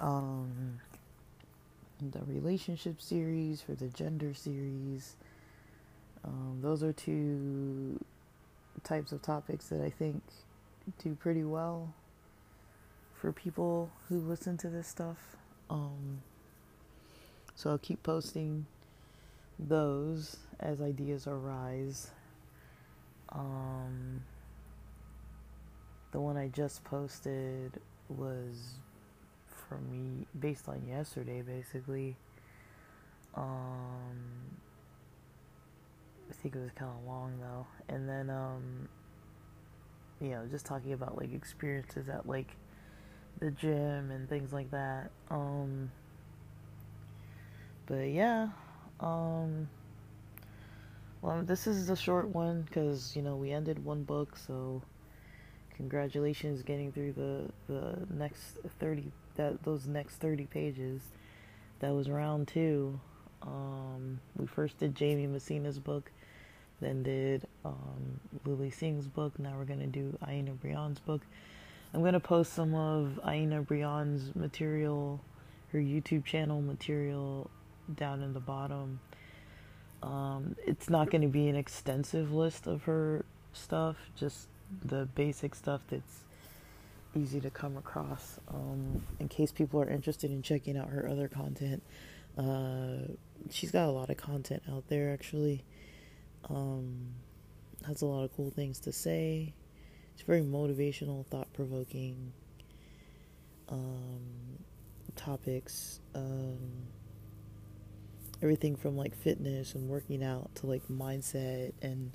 um, 0.00 0.80
the 2.00 2.20
relationship 2.26 3.00
series, 3.00 3.60
for 3.60 3.74
the 3.74 3.88
gender 3.88 4.34
series. 4.34 5.16
Um, 6.24 6.58
those 6.62 6.82
are 6.82 6.92
two 6.92 7.98
types 8.84 9.12
of 9.12 9.22
topics 9.22 9.68
that 9.68 9.82
I 9.82 9.90
think 9.90 10.22
do 11.02 11.14
pretty 11.14 11.44
well 11.44 11.92
for 13.14 13.32
people 13.32 13.90
who 14.08 14.18
listen 14.18 14.56
to 14.58 14.68
this 14.68 14.86
stuff. 14.86 15.36
Um, 15.68 16.22
so 17.54 17.70
I'll 17.70 17.78
keep 17.78 18.02
posting 18.02 18.66
those 19.58 20.36
as 20.60 20.80
ideas 20.80 21.26
arise. 21.26 22.10
Um, 23.30 24.22
the 26.12 26.20
one 26.20 26.36
I 26.36 26.48
just 26.48 26.84
posted 26.84 27.80
was 28.08 28.74
from 29.68 29.90
me 29.90 30.26
based 30.38 30.68
on 30.68 30.82
yesterday, 30.86 31.42
basically. 31.42 32.16
Um, 33.34 34.56
I 36.30 36.34
think 36.34 36.54
it 36.54 36.58
was 36.58 36.70
kind 36.72 36.90
of 36.90 37.06
long 37.06 37.38
though, 37.40 37.66
and 37.88 38.08
then 38.08 38.30
um, 38.30 38.88
you 40.20 40.30
know, 40.30 40.46
just 40.50 40.66
talking 40.66 40.92
about 40.92 41.16
like 41.18 41.32
experiences 41.32 42.08
at 42.08 42.26
like 42.28 42.56
the 43.40 43.50
gym 43.50 44.10
and 44.10 44.28
things 44.28 44.52
like 44.52 44.70
that. 44.70 45.10
Um, 45.30 45.90
but 47.86 48.10
yeah, 48.10 48.48
um, 49.00 49.68
well, 51.22 51.42
this 51.42 51.66
is 51.66 51.90
a 51.90 51.96
short 51.96 52.28
one 52.28 52.62
because 52.62 53.14
you 53.16 53.22
know 53.22 53.36
we 53.36 53.52
ended 53.52 53.84
one 53.84 54.04
book, 54.04 54.36
so 54.36 54.82
congratulations 55.76 56.62
getting 56.62 56.92
through 56.92 57.12
the 57.12 57.50
the 57.72 57.98
next 58.10 58.58
30 58.80 59.10
that 59.36 59.62
those 59.62 59.86
next 59.86 60.16
30 60.16 60.46
pages. 60.46 61.02
That 61.80 61.92
was 61.92 62.10
round 62.10 62.48
two. 62.48 62.98
Um, 63.42 64.20
we 64.36 64.46
first 64.46 64.78
did 64.78 64.96
jamie 64.96 65.28
messina's 65.28 65.78
book 65.78 66.10
then 66.80 67.02
did 67.02 67.46
um, 67.64 68.20
lilly 68.44 68.70
singh's 68.70 69.06
book. 69.06 69.38
Now 69.38 69.54
we're 69.56 69.64
to 69.80 69.86
do 69.86 70.16
aina 70.26 70.52
brian's 70.52 70.98
book. 70.98 71.22
I'm 71.92 72.02
to 72.14 72.20
post 72.20 72.52
some 72.52 72.74
of 72.74 73.18
aina 73.26 73.62
brian's 73.62 74.34
material 74.34 75.20
her 75.72 75.78
youtube 75.78 76.24
channel 76.24 76.62
material 76.62 77.50
down 77.94 78.22
in 78.22 78.32
the 78.32 78.40
bottom 78.40 79.00
um, 80.02 80.56
it's 80.66 80.88
not 80.88 81.10
going 81.10 81.22
to 81.22 81.28
be 81.28 81.48
an 81.48 81.56
extensive 81.56 82.32
list 82.32 82.66
of 82.66 82.84
her 82.84 83.24
stuff 83.52 83.96
just 84.16 84.48
the 84.84 85.06
basic 85.14 85.54
stuff 85.54 85.80
that's 85.88 86.24
easy 87.14 87.40
to 87.40 87.50
come 87.50 87.76
across. 87.76 88.38
Um, 88.48 89.02
in 89.18 89.28
case 89.28 89.50
people 89.50 89.80
are 89.80 89.88
interested 89.88 90.30
in 90.30 90.42
checking 90.42 90.76
out 90.76 90.88
her 90.88 91.08
other 91.08 91.26
content, 91.26 91.82
uh, 92.36 93.14
she's 93.50 93.70
got 93.70 93.88
a 93.88 93.90
lot 93.90 94.10
of 94.10 94.16
content 94.16 94.62
out 94.70 94.84
there 94.88 95.12
actually. 95.12 95.64
Um, 96.48 97.14
has 97.86 98.02
a 98.02 98.06
lot 98.06 98.24
of 98.24 98.34
cool 98.36 98.50
things 98.50 98.80
to 98.80 98.92
say. 98.92 99.54
It's 100.14 100.22
very 100.22 100.42
motivational, 100.42 101.24
thought 101.26 101.52
provoking. 101.52 102.32
Um, 103.68 104.48
topics. 105.18 106.00
Um, 106.14 106.58
everything 108.42 108.76
from 108.76 108.96
like 108.96 109.14
fitness 109.16 109.74
and 109.74 109.88
working 109.88 110.22
out 110.22 110.54
to 110.54 110.66
like 110.66 110.86
mindset 110.88 111.72
and 111.82 112.12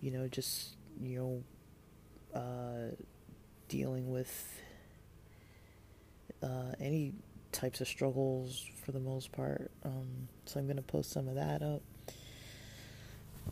you 0.00 0.10
know 0.10 0.28
just 0.28 0.76
you 1.00 1.18
know 1.18 2.38
uh, 2.38 2.94
dealing 3.68 4.10
with 4.10 4.60
uh, 6.42 6.72
any 6.80 7.12
types 7.52 7.80
of 7.80 7.88
struggles 7.88 8.66
for 8.84 8.92
the 8.92 9.00
most 9.00 9.32
part. 9.32 9.70
Um, 9.84 10.28
so 10.44 10.60
I'm 10.60 10.66
gonna 10.66 10.82
post 10.82 11.10
some 11.10 11.28
of 11.28 11.34
that 11.36 11.62
up, 11.62 11.82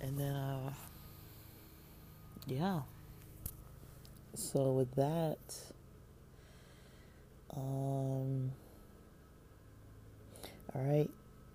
and 0.00 0.18
then 0.18 0.34
uh, 0.34 0.72
yeah. 2.46 2.80
So 4.34 4.72
with 4.72 4.94
that, 4.96 5.38
um, 7.56 8.50
all 10.74 10.82
right, 10.82 11.10